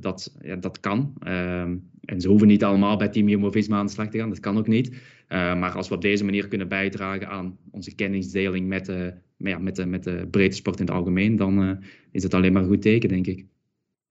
dat, 0.00 0.36
ja, 0.40 0.56
dat 0.56 0.80
kan. 0.80 1.14
Ehm, 1.18 1.76
en 2.04 2.20
ze 2.20 2.28
hoeven 2.28 2.48
niet 2.48 2.64
allemaal 2.64 2.96
bij 2.96 3.08
team 3.08 3.28
Jumbo-Visma 3.28 3.76
aan 3.76 3.86
de 3.86 3.92
slag 3.92 4.08
te 4.08 4.18
gaan, 4.18 4.28
dat 4.28 4.40
kan 4.40 4.58
ook 4.58 4.66
niet. 4.66 4.96
maar 5.28 5.72
als 5.72 5.88
we 5.88 5.94
op 5.94 6.02
deze 6.02 6.24
manier 6.24 6.48
kunnen 6.48 6.68
bijdragen 6.68 7.28
aan 7.28 7.58
onze 7.70 7.94
kennisdeling 7.94 8.68
met, 8.68 8.92
ja, 9.36 9.58
met, 9.58 9.76
de, 9.76 9.86
met 9.86 10.04
de 10.04 10.26
breedte 10.30 10.56
sport 10.56 10.80
in 10.80 10.86
het 10.86 10.94
algemeen, 10.94 11.36
dan 11.36 11.84
is 12.10 12.22
het 12.22 12.34
alleen 12.34 12.52
maar 12.52 12.62
een 12.62 12.68
goed 12.68 12.82
teken, 12.82 13.08
denk 13.08 13.26
ik. 13.26 13.46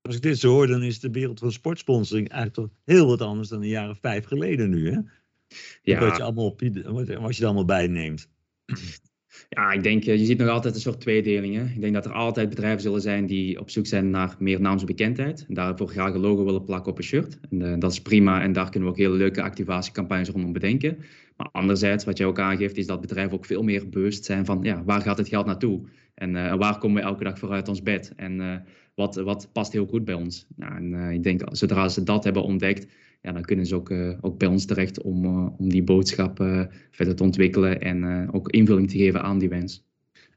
Als 0.01 0.15
ik 0.15 0.21
dit 0.21 0.37
zo 0.37 0.51
hoor, 0.51 0.67
dan 0.67 0.83
is 0.83 0.99
de 0.99 1.11
wereld 1.11 1.39
van 1.39 1.51
sportsponsoring 1.51 2.29
eigenlijk 2.29 2.69
toch 2.69 2.79
heel 2.85 3.07
wat 3.07 3.21
anders 3.21 3.49
dan 3.49 3.61
een 3.61 3.67
jaar 3.67 3.89
of 3.89 3.99
vijf 3.99 4.25
geleden 4.25 4.69
nu, 4.69 4.91
hè? 4.91 4.99
Ja. 5.81 5.99
Wat 5.99 6.17
je 6.17 6.23
allemaal, 6.23 6.55
wat 7.21 7.35
je 7.35 7.41
er 7.41 7.45
allemaal 7.45 7.65
bij 7.65 7.87
neemt. 7.87 8.27
Ja, 9.49 9.71
ik 9.71 9.83
denk, 9.83 10.05
eh, 10.05 10.17
je 10.17 10.25
ziet 10.25 10.37
nog 10.37 10.49
altijd 10.49 10.75
een 10.75 10.81
soort 10.81 11.01
tweedeling. 11.01 11.55
Hè? 11.55 11.63
Ik 11.63 11.81
denk 11.81 11.93
dat 11.93 12.05
er 12.05 12.11
altijd 12.11 12.49
bedrijven 12.49 12.81
zullen 12.81 13.01
zijn 13.01 13.25
die 13.25 13.59
op 13.59 13.69
zoek 13.69 13.85
zijn 13.85 14.09
naar 14.09 14.35
meer 14.39 14.61
naamsbekendheid. 14.61 15.45
En 15.47 15.53
daarvoor 15.53 15.87
graag 15.87 16.13
een 16.13 16.19
logo 16.19 16.45
willen 16.45 16.63
plakken 16.63 16.91
op 16.91 16.97
een 16.97 17.03
shirt. 17.03 17.39
En 17.49 17.61
uh, 17.61 17.73
dat 17.79 17.91
is 17.91 18.01
prima 18.01 18.41
en 18.41 18.53
daar 18.53 18.69
kunnen 18.69 18.89
we 18.89 18.95
ook 18.95 19.01
hele 19.01 19.15
leuke 19.15 19.41
activatiecampagnes 19.41 20.29
rondom 20.29 20.53
bedenken. 20.53 20.97
Maar 21.37 21.49
anderzijds, 21.51 22.05
wat 22.05 22.17
je 22.17 22.25
ook 22.25 22.39
aangeeft, 22.39 22.77
is 22.77 22.87
dat 22.87 23.01
bedrijven 23.01 23.33
ook 23.33 23.45
veel 23.45 23.63
meer 23.63 23.89
bewust 23.89 24.25
zijn 24.25 24.45
van 24.45 24.59
ja, 24.61 24.83
waar 24.83 25.01
gaat 25.01 25.17
het 25.17 25.27
geld 25.27 25.45
naartoe? 25.45 25.81
En 26.13 26.35
uh, 26.35 26.55
waar 26.55 26.77
komen 26.77 27.01
we 27.01 27.07
elke 27.07 27.23
dag 27.23 27.39
voor 27.39 27.51
uit 27.51 27.67
ons 27.67 27.81
bed? 27.81 28.13
En 28.15 28.65
wat, 28.95 29.15
wat 29.15 29.49
past 29.51 29.71
heel 29.71 29.85
goed 29.85 30.05
bij 30.05 30.13
ons? 30.13 30.45
Nou, 30.55 30.75
en 30.75 31.11
ik 31.11 31.23
denk, 31.23 31.41
zodra 31.51 31.89
ze 31.89 32.03
dat 32.03 32.23
hebben 32.23 32.43
ontdekt, 32.43 32.87
ja, 33.23 33.31
dan 33.31 33.41
kunnen 33.41 33.65
ze 33.65 33.75
ook, 33.75 33.89
uh, 33.89 34.17
ook 34.21 34.37
bij 34.37 34.47
ons 34.47 34.65
terecht 34.65 35.01
om, 35.01 35.25
uh, 35.25 35.47
om 35.57 35.69
die 35.69 35.83
boodschap 35.83 36.39
uh, 36.39 36.63
verder 36.91 37.15
te 37.15 37.23
ontwikkelen 37.23 37.81
en 37.81 38.29
ook 38.31 38.49
invulling 38.49 38.89
te 38.89 38.97
geven 38.97 39.21
aan 39.21 39.39
die 39.39 39.49
wens. 39.49 39.83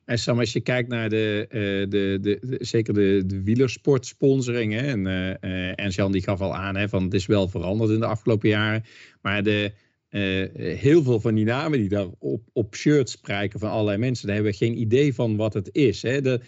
En 0.05 0.19
Sam, 0.19 0.39
als 0.39 0.53
je 0.53 0.61
kijkt 0.61 0.89
naar 0.89 1.09
de, 1.09 1.47
de, 1.89 2.19
de, 2.21 2.39
de, 2.41 2.59
zeker 2.61 2.95
de, 2.95 3.23
de 3.27 3.43
wielersportsponsoring, 3.43 4.73
hè, 4.73 4.81
en, 4.81 5.07
en 5.75 5.91
Jan 5.91 6.13
die 6.13 6.23
gaf 6.23 6.41
al 6.41 6.55
aan 6.55 6.77
hè, 6.77 6.89
van 6.89 7.03
het 7.03 7.15
is 7.15 7.27
wel 7.27 7.49
veranderd 7.49 7.91
in 7.91 8.01
de 8.01 8.07
afgelopen 8.07 8.49
jaren, 8.49 8.85
maar 9.23 9.43
de, 9.43 9.73
heel 10.55 11.03
veel 11.03 11.21
van 11.21 11.35
die 11.35 11.45
namen 11.45 11.79
die 11.79 11.89
daar 11.89 12.07
op, 12.19 12.43
op 12.53 12.75
shirts 12.75 13.17
prijken 13.17 13.61
van 13.61 13.71
allerlei 13.71 13.99
mensen, 13.99 14.27
daar 14.27 14.35
hebben 14.35 14.53
we 14.53 14.59
geen 14.59 14.81
idee 14.81 15.15
van 15.15 15.37
wat 15.37 15.55
het 15.55 15.69
is. 15.73 16.03
Hè. 16.03 16.21
De, 16.21 16.41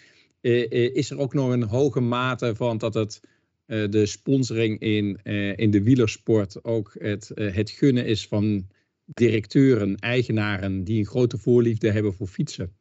is 0.92 1.11
er 1.11 1.18
ook 1.18 1.35
nog 1.35 1.50
een 1.50 1.62
hoge 1.62 2.00
mate 2.00 2.54
van 2.54 2.78
dat 2.78 2.95
het 2.95 3.21
de 3.69 4.07
sponsoring 4.07 4.79
in, 4.79 5.21
uh, 5.25 5.57
in 5.57 5.71
de 5.71 5.83
wielersport 5.83 6.65
ook 6.65 6.95
het, 6.99 7.33
uh, 7.35 7.55
het 7.55 7.71
gunnen 7.71 8.07
is 8.07 8.27
van 8.27 8.67
directeuren, 9.05 9.97
eigenaren 9.97 10.85
die 10.85 10.99
een 10.99 11.07
grote 11.07 11.39
voorliefde 11.39 11.91
hebben 11.91 12.15
voor 12.15 12.27
fietsen? 12.27 12.73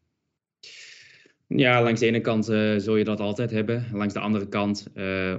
Ja, 1.47 1.83
langs 1.83 1.99
de 1.99 2.05
ene 2.05 2.21
kant 2.21 2.45
zul 2.77 2.95
je 2.95 3.03
dat 3.03 3.19
altijd 3.19 3.51
hebben. 3.51 3.85
Langs 3.93 4.13
de 4.13 4.19
andere 4.19 4.47
kant 4.47 4.87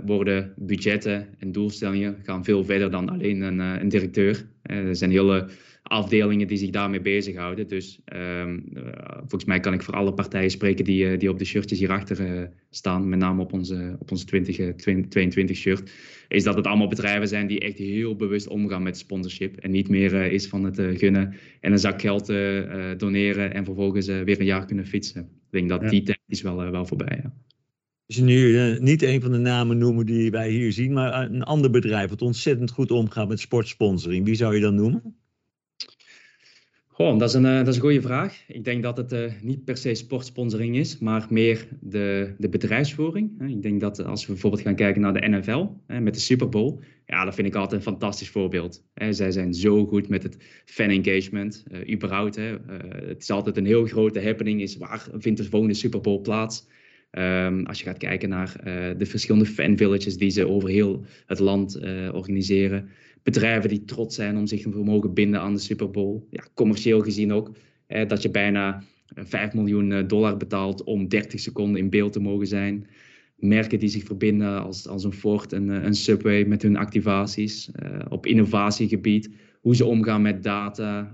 worden 0.04 0.54
budgetten 0.56 1.28
en 1.38 1.52
doelstellingen 1.52 2.16
gaan 2.22 2.44
veel 2.44 2.64
verder 2.64 2.90
dan 2.90 3.08
alleen 3.08 3.40
een, 3.40 3.58
een 3.58 3.88
directeur. 3.88 4.48
er 4.62 4.96
zijn 4.96 5.10
hele 5.10 5.48
afdelingen 5.88 6.46
die 6.46 6.56
zich 6.56 6.70
daarmee 6.70 7.00
bezighouden. 7.00 7.68
Dus 7.68 8.00
um, 8.14 8.64
volgens 9.18 9.44
mij 9.44 9.60
kan 9.60 9.72
ik 9.72 9.82
voor 9.82 9.94
alle 9.94 10.14
partijen 10.14 10.50
spreken 10.50 10.84
die, 10.84 11.04
uh, 11.04 11.18
die 11.18 11.30
op 11.30 11.38
de 11.38 11.44
shirtjes 11.44 11.78
hierachter 11.78 12.20
uh, 12.20 12.42
staan, 12.70 13.08
met 13.08 13.18
name 13.18 13.42
op 13.42 13.52
onze, 13.52 13.96
op 13.98 14.10
onze 14.10 14.24
2022 14.24 15.56
shirt, 15.56 15.90
is 16.28 16.44
dat 16.44 16.56
het 16.56 16.66
allemaal 16.66 16.88
bedrijven 16.88 17.28
zijn 17.28 17.46
die 17.46 17.60
echt 17.60 17.78
heel 17.78 18.16
bewust 18.16 18.48
omgaan 18.48 18.82
met 18.82 18.98
sponsorship 18.98 19.56
en 19.56 19.70
niet 19.70 19.88
meer 19.88 20.32
is 20.32 20.46
van 20.46 20.64
het 20.64 20.98
gunnen 20.98 21.34
en 21.60 21.72
een 21.72 21.78
zak 21.78 22.00
geld 22.00 22.26
doneren 22.96 23.54
en 23.54 23.64
vervolgens 23.64 24.06
weer 24.06 24.40
een 24.40 24.46
jaar 24.46 24.66
kunnen 24.66 24.86
fietsen. 24.86 25.20
Ik 25.22 25.28
denk 25.50 25.68
dat 25.68 25.80
ja. 25.80 25.88
die 25.88 26.02
tijd 26.02 26.20
is 26.26 26.42
wel, 26.42 26.70
wel 26.70 26.86
voorbij. 26.86 27.20
Ja. 27.22 27.32
Je 28.06 28.22
nu 28.22 28.78
niet 28.80 29.02
een 29.02 29.20
van 29.20 29.32
de 29.32 29.38
namen 29.38 29.78
noemen 29.78 30.06
die 30.06 30.30
wij 30.30 30.50
hier 30.50 30.72
zien, 30.72 30.92
maar 30.92 31.30
een 31.30 31.42
ander 31.42 31.70
bedrijf 31.70 32.10
dat 32.10 32.22
ontzettend 32.22 32.70
goed 32.70 32.90
omgaat 32.90 33.28
met 33.28 33.40
sportsponsoring, 33.40 34.24
wie 34.24 34.34
zou 34.34 34.54
je 34.54 34.60
dan 34.60 34.74
noemen? 34.74 35.16
Goh, 36.98 37.18
dat, 37.18 37.28
is 37.28 37.34
een, 37.34 37.44
uh, 37.44 37.56
dat 37.56 37.68
is 37.68 37.74
een 37.74 37.80
goede 37.80 38.00
vraag. 38.00 38.44
Ik 38.46 38.64
denk 38.64 38.82
dat 38.82 38.96
het 38.96 39.12
uh, 39.12 39.32
niet 39.42 39.64
per 39.64 39.76
se 39.76 39.94
sportsponsoring 39.94 40.76
is, 40.76 40.98
maar 40.98 41.26
meer 41.30 41.68
de, 41.80 42.34
de 42.38 42.48
bedrijfsvoering. 42.48 43.48
Ik 43.48 43.62
denk 43.62 43.80
dat 43.80 44.04
als 44.04 44.26
we 44.26 44.32
bijvoorbeeld 44.32 44.62
gaan 44.62 44.74
kijken 44.74 45.00
naar 45.00 45.12
de 45.12 45.28
NFL 45.28 45.66
met 45.86 46.14
de 46.14 46.20
Super 46.20 46.48
Bowl, 46.48 46.80
ja, 47.06 47.24
dat 47.24 47.34
vind 47.34 47.46
ik 47.46 47.54
altijd 47.54 47.72
een 47.72 47.92
fantastisch 47.92 48.28
voorbeeld. 48.28 48.84
Zij 49.10 49.30
zijn 49.30 49.54
zo 49.54 49.86
goed 49.86 50.08
met 50.08 50.22
het 50.22 50.36
fan 50.64 50.88
engagement, 50.88 51.64
uh, 51.72 51.92
überhaupt. 51.94 52.36
Hè. 52.36 52.56
het 53.06 53.22
is 53.22 53.30
altijd 53.30 53.56
een 53.56 53.66
heel 53.66 53.86
grote 53.86 54.22
happening, 54.22 54.60
is 54.60 54.76
waar 54.76 55.06
vindt 55.12 55.38
de 55.38 55.48
volgende 55.48 55.74
Super 55.74 56.00
Bowl 56.00 56.20
plaats? 56.20 56.68
Um, 57.10 57.66
als 57.66 57.78
je 57.78 57.84
gaat 57.84 57.98
kijken 57.98 58.28
naar 58.28 58.60
de 58.96 59.06
verschillende 59.06 59.46
fan 59.46 59.76
villages 59.76 60.16
die 60.16 60.30
ze 60.30 60.48
over 60.48 60.68
heel 60.68 61.04
het 61.26 61.38
land 61.38 61.80
organiseren 62.12 62.88
bedrijven 63.22 63.68
die 63.68 63.84
trots 63.84 64.14
zijn 64.14 64.36
om 64.36 64.46
zich 64.46 64.62
te 64.62 64.68
mogen 64.68 65.14
binden 65.14 65.40
aan 65.40 65.54
de 65.54 65.60
Super 65.60 65.90
Bowl. 65.90 66.26
Ja, 66.30 66.44
commercieel 66.54 67.00
gezien 67.00 67.32
ook. 67.32 67.50
Dat 68.06 68.22
je 68.22 68.30
bijna 68.30 68.82
5 69.14 69.52
miljoen 69.52 69.92
eh, 69.92 70.06
dollar 70.06 70.36
betaalt 70.36 70.84
om 70.84 71.08
30 71.08 71.40
seconden 71.40 71.80
in 71.80 71.90
beeld 71.90 72.12
te 72.12 72.20
mogen 72.20 72.46
zijn. 72.46 72.86
Merken 73.36 73.78
die 73.78 73.88
zich 73.88 74.04
verbinden 74.04 74.62
als, 74.62 74.88
als 74.88 75.04
een 75.04 75.12
Ford 75.12 75.52
en 75.52 75.68
een 75.68 75.94
Subway 75.94 76.44
met 76.44 76.62
hun 76.62 76.76
activaties. 76.76 77.70
Op 78.08 78.26
innovatiegebied. 78.26 79.30
Hoe 79.60 79.76
ze 79.76 79.84
omgaan 79.84 80.22
met 80.22 80.42
data. 80.42 81.10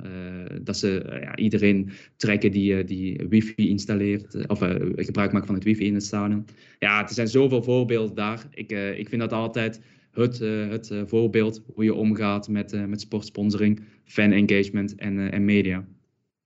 Dat 0.62 0.76
ze 0.76 1.18
ja, 1.20 1.36
iedereen 1.36 1.90
trekken 2.16 2.50
die, 2.50 2.84
die 2.84 3.20
wifi 3.28 3.68
installeert. 3.68 4.46
of 4.46 4.58
gebruik 4.96 5.32
maakt 5.32 5.46
van 5.46 5.54
het 5.54 5.64
wifi 5.64 5.84
in 5.84 5.94
het 5.94 6.04
stadion. 6.04 6.44
Ja, 6.78 7.02
er 7.02 7.14
zijn 7.14 7.28
zoveel 7.28 7.62
voorbeelden 7.62 8.14
daar. 8.14 8.46
Ik, 8.50 8.72
ik 8.96 9.08
vind 9.08 9.20
dat 9.20 9.32
altijd 9.32 9.80
het, 10.22 10.40
uh, 10.40 10.68
het 10.68 10.90
uh, 10.90 11.02
voorbeeld 11.06 11.62
hoe 11.74 11.84
je 11.84 11.94
omgaat 11.94 12.48
met, 12.48 12.72
uh, 12.72 12.84
met 12.84 13.00
sportsponsoring, 13.00 13.82
fan 14.04 14.32
engagement 14.32 14.94
en, 14.94 15.32
en 15.32 15.44
media. 15.44 15.86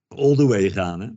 All 0.07 0.35
the 0.35 0.47
way 0.47 0.69
gaan, 0.69 1.01
hè? 1.01 1.07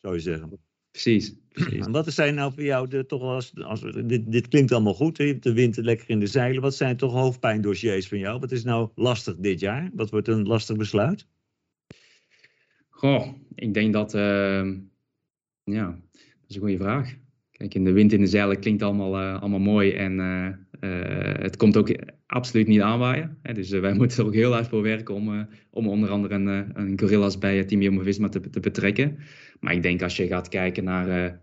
zou 0.00 0.14
je 0.14 0.20
zeggen. 0.20 0.60
Precies. 0.90 1.34
precies. 1.48 1.86
En 1.86 1.92
wat 1.92 2.12
zijn 2.12 2.34
nou 2.34 2.52
voor 2.52 2.62
jou 2.62 2.88
de, 2.88 3.06
toch 3.06 3.22
als, 3.22 3.52
als 3.54 3.80
dit, 4.04 4.32
dit 4.32 4.48
klinkt 4.48 4.72
allemaal 4.72 4.94
goed, 4.94 5.18
hè? 5.18 5.24
je 5.24 5.30
hebt 5.30 5.42
de 5.42 5.52
wind 5.52 5.76
lekker 5.76 6.10
in 6.10 6.20
de 6.20 6.26
zeilen. 6.26 6.62
Wat 6.62 6.74
zijn 6.74 6.96
toch 6.96 7.12
hoofdpijndossiers 7.12 8.08
van 8.08 8.18
jou? 8.18 8.40
Wat 8.40 8.52
is 8.52 8.64
nou 8.64 8.90
lastig 8.94 9.36
dit 9.36 9.60
jaar? 9.60 9.90
Wat 9.94 10.10
wordt 10.10 10.28
een 10.28 10.46
lastig 10.46 10.76
besluit? 10.76 11.26
Goh, 12.88 13.26
ik 13.54 13.74
denk 13.74 13.92
dat, 13.92 14.14
ehm, 14.14 14.78
ja, 15.64 15.86
dat 16.14 16.48
is 16.48 16.54
een 16.54 16.60
goede 16.60 16.76
vraag. 16.76 17.14
Kijk, 17.50 17.74
in 17.74 17.84
de 17.84 17.92
wind 17.92 18.12
in 18.12 18.20
de 18.20 18.26
zeilen 18.26 18.60
klinkt 18.60 18.82
allemaal, 18.82 19.16
allemaal 19.16 19.58
mooi 19.58 19.92
en 19.92 20.18
uh, 20.18 20.48
het 21.40 21.56
komt 21.56 21.76
ook 21.76 21.96
absoluut 22.26 22.66
niet 22.66 22.80
aanwaaien. 22.80 23.38
Hè, 23.42 23.52
dus 23.54 23.72
uh, 23.72 23.80
wij 23.80 23.94
moeten 23.98 24.18
er 24.18 24.26
ook 24.26 24.34
heel 24.34 24.52
hard 24.52 24.68
voor 24.68 24.82
werken 24.82 25.14
om, 25.14 25.34
uh, 25.34 25.40
om 25.70 25.88
onder 25.88 26.10
andere 26.10 26.34
een, 26.34 26.46
een 26.74 26.98
gorillas 26.98 27.38
bij 27.38 27.64
Team 27.64 27.82
Jumbo-Visma 27.82 28.28
te, 28.28 28.50
te, 28.50 28.60
betrekken. 28.60 29.18
Maar 29.60 29.72
ik 29.72 29.82
denk 29.82 30.02
als 30.02 30.16
je 30.16 30.26
gaat 30.26 30.48
kijken 30.48 30.84
naar 30.84 31.40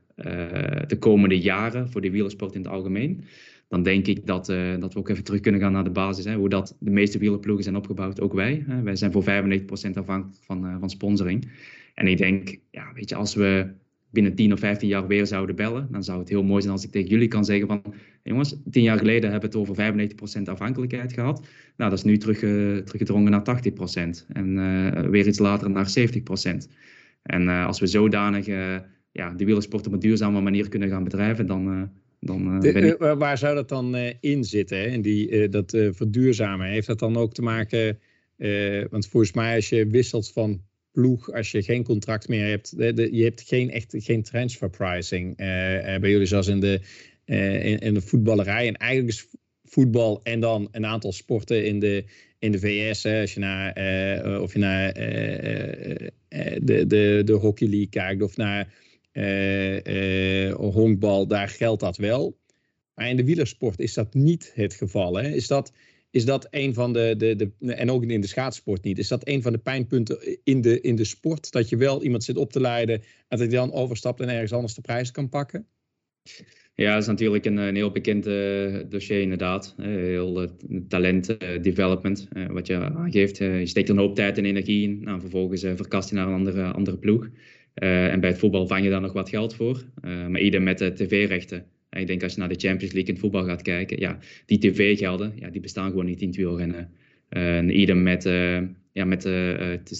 de 0.87 0.97
komende 0.99 1.39
jaren 1.39 1.89
voor 1.89 2.01
de 2.01 2.11
wielersport 2.11 2.55
in 2.55 2.61
het 2.61 2.71
algemeen, 2.71 3.23
dan 3.67 3.83
denk 3.83 4.07
ik 4.07 4.25
dat, 4.25 4.45
dat 4.79 4.93
we 4.93 4.99
ook 4.99 5.09
even 5.09 5.23
terug 5.23 5.39
kunnen 5.39 5.61
gaan 5.61 5.71
naar 5.71 5.83
de 5.83 5.89
basis. 5.89 6.25
Hè, 6.25 6.35
hoe 6.35 6.49
dat 6.49 6.75
de 6.79 6.89
meeste 6.89 7.17
wielerploegen 7.17 7.63
zijn 7.63 7.75
opgebouwd, 7.75 8.21
ook 8.21 8.33
wij. 8.33 8.63
Hè. 8.67 8.81
Wij 8.81 8.95
zijn 8.95 9.11
voor 9.11 9.23
95% 9.23 9.25
afhankelijk 9.93 10.37
van, 10.45 10.79
van 10.79 10.89
sponsoring. 10.89 11.51
En 11.93 12.07
ik 12.07 12.17
denk, 12.17 12.57
ja, 12.71 12.93
weet 12.93 13.09
je, 13.09 13.15
als 13.15 13.35
we 13.35 13.67
binnen 14.09 14.35
10 14.35 14.53
of 14.53 14.59
15 14.59 14.87
jaar 14.87 15.07
weer 15.07 15.27
zouden 15.27 15.55
bellen, 15.55 15.87
dan 15.91 16.03
zou 16.03 16.19
het 16.19 16.29
heel 16.29 16.43
mooi 16.43 16.61
zijn 16.61 16.73
als 16.73 16.83
ik 16.83 16.91
tegen 16.91 17.09
jullie 17.09 17.27
kan 17.27 17.45
zeggen 17.45 17.67
van, 17.67 17.81
jongens, 18.23 18.55
10 18.71 18.83
jaar 18.83 18.97
geleden 18.97 19.31
hebben 19.31 19.51
we 19.51 19.57
het 19.57 19.69
over 19.69 19.93
95% 20.39 20.43
afhankelijkheid 20.43 21.13
gehad. 21.13 21.47
Nou, 21.77 21.89
dat 21.89 21.99
is 21.99 22.05
nu 22.05 22.17
terug, 22.17 22.41
uh, 22.41 22.77
teruggedrongen 22.77 23.31
naar 23.31 23.61
80% 24.21 24.25
en 24.27 24.57
uh, 24.57 24.91
weer 24.99 25.27
iets 25.27 25.39
later 25.39 25.69
naar 25.69 25.93
70%. 25.99 26.01
En 27.23 27.43
uh, 27.43 27.65
als 27.65 27.79
we 27.79 27.87
zodanig 27.87 28.45
ja, 29.11 29.33
de 29.33 29.45
wielersport 29.45 29.87
op 29.87 29.93
een 29.93 29.99
duurzame 29.99 30.41
manier 30.41 30.69
kunnen 30.69 30.89
gaan 30.89 31.03
bedrijven, 31.03 31.45
dan... 31.45 31.91
dan 32.19 32.59
de, 32.59 32.71
ik... 32.71 32.97
waar 32.97 33.37
zou 33.37 33.55
dat 33.55 33.69
dan 33.69 33.95
in 34.19 34.43
zitten, 34.43 34.77
hè? 34.77 34.85
En 34.85 35.01
die, 35.01 35.49
dat 35.49 35.77
verduurzamen? 35.91 36.67
Heeft 36.67 36.87
dat 36.87 36.99
dan 36.99 37.17
ook 37.17 37.33
te 37.33 37.41
maken, 37.41 37.99
want 38.89 39.07
volgens 39.07 39.33
mij 39.33 39.55
als 39.55 39.69
je 39.69 39.87
wisselt 39.87 40.31
van 40.31 40.61
ploeg 40.99 41.33
als 41.33 41.51
je 41.51 41.63
geen 41.63 41.83
contract 41.83 42.27
meer 42.27 42.47
hebt. 42.47 42.73
Je 43.11 43.23
hebt 43.23 43.41
geen, 43.41 43.71
echt, 43.71 43.95
geen 43.97 44.23
transfer 44.23 44.69
pricing 44.69 45.29
uh, 45.31 45.37
bij 45.97 46.09
jullie 46.09 46.25
zoals 46.25 46.47
in 46.47 46.59
de, 46.59 46.81
uh, 47.25 47.65
in, 47.65 47.79
in, 47.79 47.93
de 47.93 48.01
voetballerij. 48.01 48.67
En 48.67 48.75
eigenlijk 48.75 49.13
is 49.13 49.27
voetbal 49.63 50.19
en 50.23 50.39
dan 50.39 50.67
een 50.71 50.85
aantal 50.85 51.11
sporten 51.11 51.65
in 51.65 51.79
de, 51.79 52.03
in 52.39 52.51
de 52.51 52.59
VS. 52.59 53.05
Als 53.05 53.33
je 53.33 53.39
naar, 53.39 53.71
of 54.41 54.53
je 54.53 54.59
naar 54.59 54.93
de, 54.93 56.83
de, 56.87 57.21
de 57.25 57.33
Hockey 57.33 57.67
League 57.67 57.89
kijkt 57.89 58.21
of 58.21 58.37
naar 58.37 58.73
honkbal, 60.53 61.27
daar 61.27 61.49
geldt 61.49 61.81
dat 61.81 61.97
wel. 61.97 62.37
Maar 62.95 63.09
in 63.09 63.17
de 63.17 63.25
wielersport 63.25 63.79
is 63.79 63.93
dat 63.93 64.13
niet 64.13 64.51
het 64.55 64.73
geval. 64.73 65.15
Hè? 65.15 65.29
Is 65.29 65.47
dat, 65.47 65.71
is 66.11 66.25
dat 66.25 66.47
een 66.49 66.73
van 66.73 66.93
de, 66.93 67.13
de, 67.17 67.35
de, 67.35 67.73
en 67.73 67.91
ook 67.91 68.03
in 68.03 68.21
de 68.21 68.27
schaatsport 68.27 68.83
niet, 68.83 68.97
is 68.97 69.07
dat 69.07 69.27
een 69.27 69.41
van 69.41 69.51
de 69.51 69.57
pijnpunten 69.57 70.39
in 70.43 70.61
de, 70.61 70.81
in 70.81 70.95
de 70.95 71.03
sport? 71.03 71.51
Dat 71.51 71.69
je 71.69 71.77
wel 71.77 72.03
iemand 72.03 72.23
zit 72.23 72.37
op 72.37 72.51
te 72.51 72.59
leiden 72.59 72.95
en 72.95 73.03
dat 73.27 73.39
hij 73.39 73.47
dan 73.47 73.73
overstapt 73.73 74.19
en 74.19 74.29
ergens 74.29 74.53
anders 74.53 74.73
de 74.73 74.81
prijs 74.81 75.11
kan 75.11 75.29
pakken? 75.29 75.67
Ja, 76.73 76.93
dat 76.93 77.01
is 77.01 77.07
natuurlijk 77.07 77.45
een, 77.45 77.57
een 77.57 77.75
heel 77.75 77.91
bekend 77.91 78.27
uh, 78.27 78.79
dossier 78.89 79.21
inderdaad. 79.21 79.75
Uh, 79.77 79.85
heel 79.85 80.43
uh, 80.43 80.49
talent 80.87 81.37
development, 81.61 82.27
wat 82.47 82.67
je 82.67 82.75
aangeeft. 82.75 83.37
je 83.37 83.65
steekt 83.65 83.89
een 83.89 83.97
hoop 83.97 84.15
tijd 84.15 84.37
en 84.37 84.45
energie 84.45 84.83
in. 84.83 84.99
Nou, 85.03 85.19
vervolgens 85.19 85.61
verkast 85.61 86.09
je 86.09 86.15
naar 86.15 86.27
een 86.27 86.33
andere, 86.33 86.71
andere 86.71 86.97
ploeg. 86.97 87.29
en 87.73 88.19
bij 88.19 88.29
het 88.29 88.39
voetbal 88.39 88.67
vang 88.67 88.83
je 88.83 88.89
daar 88.89 89.01
nog 89.01 89.13
wat 89.13 89.29
geld 89.29 89.55
voor. 89.55 89.83
maar 90.01 90.39
ieder 90.39 90.61
met 90.61 90.77
de 90.77 90.93
tv-rechten. 90.93 91.65
Ik 91.89 92.07
denk 92.07 92.23
als 92.23 92.33
je 92.33 92.39
naar 92.39 92.49
de 92.49 92.67
Champions 92.67 92.93
League 92.93 93.09
in 93.09 93.13
het 93.13 93.19
voetbal 93.19 93.45
gaat 93.45 93.61
kijken, 93.61 93.99
ja, 93.99 94.17
die 94.45 94.57
tv-gelden, 94.57 95.33
ja, 95.35 95.49
die 95.49 95.61
bestaan 95.61 95.89
gewoon 95.89 96.05
niet 96.05 96.21
in 96.21 96.27
het 96.27 96.37
wielrennen. 96.37 96.89
en 97.29 97.71
ieder 97.71 97.97
met, 97.97 98.23
ja, 98.91 99.05
met 99.05 99.21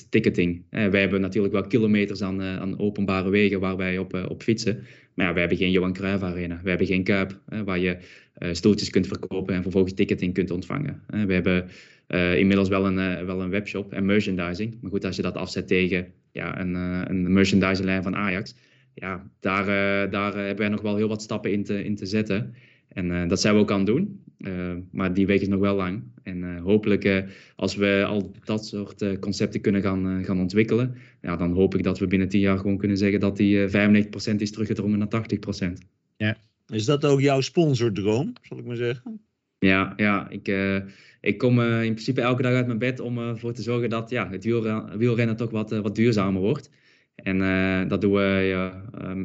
ticketing. 0.10 0.64
wij 0.70 1.00
hebben 1.00 1.22
natuurlijk 1.22 1.54
wel 1.54 1.68
kilometers 1.68 2.22
aan, 2.22 2.42
aan 2.42 2.80
openbare 2.80 3.30
wegen 3.30 3.60
waar 3.60 3.78
wij 3.78 3.98
op, 3.98 4.14
op 4.30 4.44
fietsen. 4.44 4.84
Maar 5.14 5.26
ja, 5.28 5.34
we 5.34 5.40
hebben 5.40 5.58
geen 5.58 5.72
Johan 5.72 5.94
Cruijff 5.94 6.24
Arena. 6.24 6.60
We 6.64 6.70
hebben 6.70 6.88
geen 6.88 7.04
Kuip, 7.04 7.40
waar 7.66 7.80
je 7.80 7.98
stoeltjes 8.52 8.90
kunt 8.90 9.08
verkopen 9.08 9.56
en 9.56 9.62
vervolgens 9.62 9.94
ticketing 9.94 10.34
kunt 10.34 10.52
ontvangen. 10.52 11.02
we 11.08 11.34
hebben 11.34 11.70
inmiddels 12.38 12.70
wel 12.70 12.86
een, 12.86 13.26
wel 13.26 13.42
een 13.42 13.50
webshop 13.50 13.94
en 13.94 14.06
merchandising. 14.06 14.78
Maar 14.82 14.92
goed, 14.92 15.06
als 15.06 15.16
je 15.16 15.22
dat 15.22 15.36
afzet 15.36 15.68
tegen 15.68 16.08
ja, 16.32 16.60
een, 16.60 16.76
een 17.10 17.34
merchandising-lijn 17.34 18.04
van 18.04 18.16
Ajax, 18.16 18.56
ja, 19.00 19.30
daar, 19.40 19.66
daar 20.10 20.34
hebben 20.36 20.58
wij 20.58 20.70
nog 20.70 20.82
wel 20.82 20.96
heel 20.96 21.08
wat 21.08 21.22
stappen 21.22 21.52
in 21.52 21.64
te, 21.64 21.84
in 21.84 21.96
te 21.96 22.06
zetten. 22.06 22.54
En 22.88 23.28
dat 23.28 23.42
zijn 23.42 23.54
we 23.56 23.60
ook 23.60 23.72
aan 23.72 23.78
het 23.78 23.88
doen. 23.88 24.24
maar 24.92 25.14
die 25.14 25.28
weg 25.28 25.42
is 25.42 25.48
nog 25.48 25.60
wel 25.60 25.76
lang. 25.76 26.04
En 26.24 26.58
hopelijk, 26.58 27.26
als 27.56 27.76
we 27.76 28.04
al 28.08 28.32
dat 28.44 28.66
soort 28.66 29.20
concepten 29.20 29.62
kunnen 29.62 29.82
gaan, 29.82 30.24
gaan 30.26 30.40
ontwikkelen, 30.40 30.96
ja, 31.22 31.36
dan 31.36 31.52
hoop 31.52 31.76
ik 31.76 31.84
dat 31.84 32.00
we 32.00 32.08
binnen 32.08 32.30
tien 32.30 32.40
jaar 32.40 32.58
gewoon 32.58 32.78
kunnen 32.78 32.98
zeggen 32.98 33.20
dat 33.20 33.38
die 33.38 33.68
95% 33.68 33.72
is 34.38 34.52
teruggedrongen 34.52 35.00
naar 35.00 35.28
80%. 35.70 35.72
Ja. 36.18 36.38
Is 36.68 36.86
dat 36.86 37.06
ook 37.06 37.22
jouw 37.22 37.42
sponsordroom, 37.42 38.34
zal 38.42 38.58
ik 38.58 38.66
maar 38.66 38.76
zeggen? 38.76 39.22
Ja, 39.60 39.94
ja 39.96 40.30
ik, 40.30 40.52
ik 41.22 41.38
kom 41.38 41.62
in 41.62 41.94
principe 41.94 42.22
elke 42.22 42.42
dag 42.42 42.54
uit 42.54 42.66
mijn 42.66 42.80
bed 42.80 43.00
om 43.00 43.18
ervoor 43.18 43.54
te 43.54 43.62
zorgen 43.62 43.90
dat 43.90 44.10
ja, 44.10 44.30
het 44.30 44.44
wielrennen 44.98 45.36
toch 45.36 45.52
wat, 45.52 45.70
wat 45.70 45.96
duurzamer 45.96 46.42
wordt. 46.42 46.70
En 47.24 47.88
dat 47.88 48.02
doen 48.02 48.14
we 48.14 48.72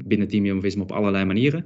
binnen 0.05 0.29
Team 0.29 0.45
Jumbo-Visma 0.45 0.83
op 0.83 0.93
allerlei 0.93 1.25
manieren. 1.25 1.65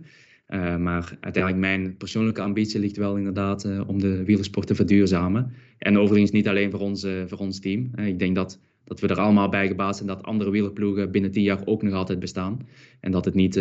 Maar 0.79 1.17
uiteindelijk 1.21 1.57
mijn 1.62 1.97
persoonlijke 1.97 2.41
ambitie 2.41 2.81
ligt 2.81 2.97
wel 2.97 3.17
inderdaad 3.17 3.69
om 3.87 4.01
de 4.01 4.25
wielersport 4.25 4.67
te 4.67 4.75
verduurzamen. 4.75 5.53
En 5.79 5.99
overigens 5.99 6.31
niet 6.31 6.49
alleen 6.49 6.71
voor 6.71 6.81
ons, 6.81 7.07
voor 7.27 7.38
ons 7.38 7.61
team. 7.61 7.91
ik 7.97 8.19
denk 8.19 8.35
dat, 8.35 8.61
dat 8.85 9.01
we 9.01 9.09
er 9.09 9.21
allemaal 9.21 9.49
bij 9.49 9.67
gebaat 9.67 9.97
zijn 9.97 10.09
dat 10.09 10.23
andere 10.23 10.51
wielerploegen 10.51 11.11
binnen 11.11 11.31
tien 11.31 11.43
jaar 11.43 11.61
ook 11.64 11.83
nog 11.83 11.95
altijd 11.95 12.19
bestaan. 12.19 12.67
En 13.01 13.11
dat 13.11 13.25
het 13.25 13.35
niet, 13.35 13.61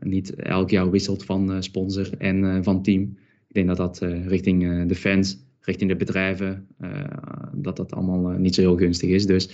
niet 0.00 0.34
elk 0.34 0.70
jaar 0.70 0.90
wisselt 0.90 1.24
van 1.24 1.62
sponsor 1.62 2.10
en 2.18 2.64
van 2.64 2.82
team. 2.82 3.02
Ik 3.48 3.54
denk 3.54 3.66
dat 3.66 3.76
dat 3.76 3.98
richting 4.26 4.86
de 4.86 4.94
fans, 4.94 5.38
richting 5.60 5.90
de 5.90 5.96
bedrijven, 5.96 6.66
dat 7.52 7.76
dat 7.76 7.92
allemaal 7.92 8.38
niet 8.38 8.54
zo 8.54 8.60
heel 8.60 8.76
gunstig 8.76 9.10
is. 9.10 9.26
Dus 9.26 9.50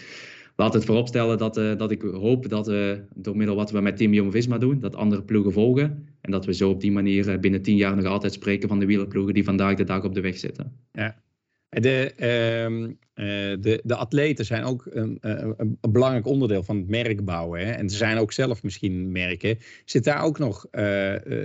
laat 0.56 0.74
het 0.74 0.84
vooropstellen 0.84 1.38
dat, 1.38 1.58
uh, 1.58 1.76
dat 1.76 1.90
ik 1.90 2.02
hoop 2.02 2.48
dat 2.48 2.66
we 2.66 3.04
door 3.14 3.36
middel 3.36 3.56
wat 3.56 3.70
we 3.70 3.80
met 3.80 3.96
Team 3.96 4.12
Jumbo-Visma 4.12 4.58
doen, 4.58 4.80
dat 4.80 4.96
andere 4.96 5.22
ploegen 5.22 5.52
volgen. 5.52 6.08
En 6.20 6.30
dat 6.30 6.44
we 6.44 6.54
zo 6.54 6.70
op 6.70 6.80
die 6.80 6.92
manier 6.92 7.28
uh, 7.28 7.38
binnen 7.38 7.62
tien 7.62 7.76
jaar 7.76 7.96
nog 7.96 8.04
altijd 8.04 8.32
spreken 8.32 8.68
van 8.68 8.78
de 8.78 8.86
wielerploegen 8.86 9.34
die 9.34 9.44
vandaag 9.44 9.74
de 9.74 9.84
dag 9.84 10.04
op 10.04 10.14
de 10.14 10.20
weg 10.20 10.38
zitten. 10.38 10.72
Ja. 10.92 11.22
De, 11.68 12.12
uh, 12.14 13.56
de, 13.60 13.80
de 13.84 13.94
atleten 13.94 14.44
zijn 14.44 14.64
ook 14.64 14.86
een, 14.90 15.18
een, 15.20 15.54
een, 15.56 15.78
belangrijk 15.90 16.26
onderdeel 16.26 16.62
van 16.62 16.76
het 16.76 16.88
merk 16.88 17.24
bouwen. 17.24 17.66
Hè? 17.66 17.72
En 17.72 17.90
ze 17.90 17.96
zijn 17.96 18.18
ook 18.18 18.32
zelf 18.32 18.62
misschien 18.62 19.12
merken. 19.12 19.58
Zit 19.84 20.04
daar 20.04 20.22
ook 20.22 20.38
nog, 20.38 20.66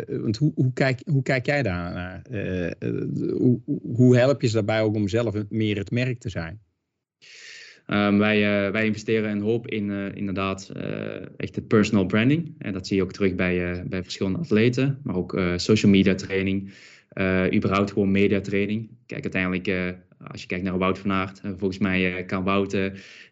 want 0.08 0.38
hoe, 0.38 0.52
hoe, 0.56 0.74
kijk, 0.74 1.02
hoe 1.06 1.22
kijk 1.22 1.46
jij 1.46 1.64
daar 1.64 1.94
naar? 1.94 2.22
hoe, 3.38 3.60
hoe 3.94 4.18
help 4.18 4.42
je 4.42 4.48
ze 4.48 4.54
daarbij 4.54 4.82
ook 4.82 4.96
om 4.96 5.08
zelf 5.08 5.36
meer 5.50 5.78
het 5.78 5.92
merk 5.92 6.20
te 6.20 6.30
zijn? 6.30 6.60
Um, 7.94 8.18
wij, 8.18 8.66
uh, 8.66 8.72
wij 8.72 8.86
investeren 8.86 9.32
een 9.32 9.42
hoop 9.42 9.68
in 9.68 9.90
uh, 9.90 10.16
inderdaad 10.16 10.72
uh, 10.78 10.84
echt 11.38 11.56
het 11.56 11.68
personal 11.68 12.06
branding. 12.06 12.56
En 12.58 12.74
dat 12.74 12.88
zie 12.88 12.98
je 12.98 13.04
ook 13.04 13.12
terug 13.12 13.36
bij, 13.36 13.84
bij 13.88 14.04
verschillende 14.04 14.40
atleten, 14.40 15.00
maar 15.04 15.16
ook 15.16 15.40
social 15.56 15.92
media 15.92 16.16
training, 16.16 16.72
überhaupt 17.54 17.92
gewoon 17.92 18.12
media 18.12 18.42
training. 18.42 18.90
Kijk, 19.06 19.24
uiteindelijk, 19.24 19.96
als 20.32 20.42
je 20.42 20.48
kijkt 20.48 20.64
naar 20.64 20.78
Wout 20.78 21.00
van 21.00 21.12
Aert, 21.12 21.42
volgens 21.44 21.78
mij 21.78 22.24
kan 22.26 22.44
Wout 22.44 22.78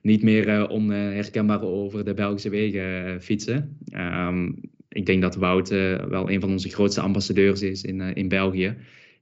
niet 0.01 0.23
meer 0.23 0.67
onherkenbaar 0.67 1.61
over 1.61 2.05
de 2.05 2.13
Belgische 2.13 2.49
wegen 2.49 3.21
fietsen. 3.21 3.77
Um, 3.97 4.59
ik 4.89 5.05
denk 5.05 5.21
dat 5.21 5.35
Wout 5.35 5.69
wel 6.09 6.31
een 6.31 6.41
van 6.41 6.51
onze 6.51 6.69
grootste 6.69 7.01
ambassadeurs 7.01 7.61
is 7.61 7.83
in, 7.83 8.01
in 8.01 8.27
België. 8.27 8.75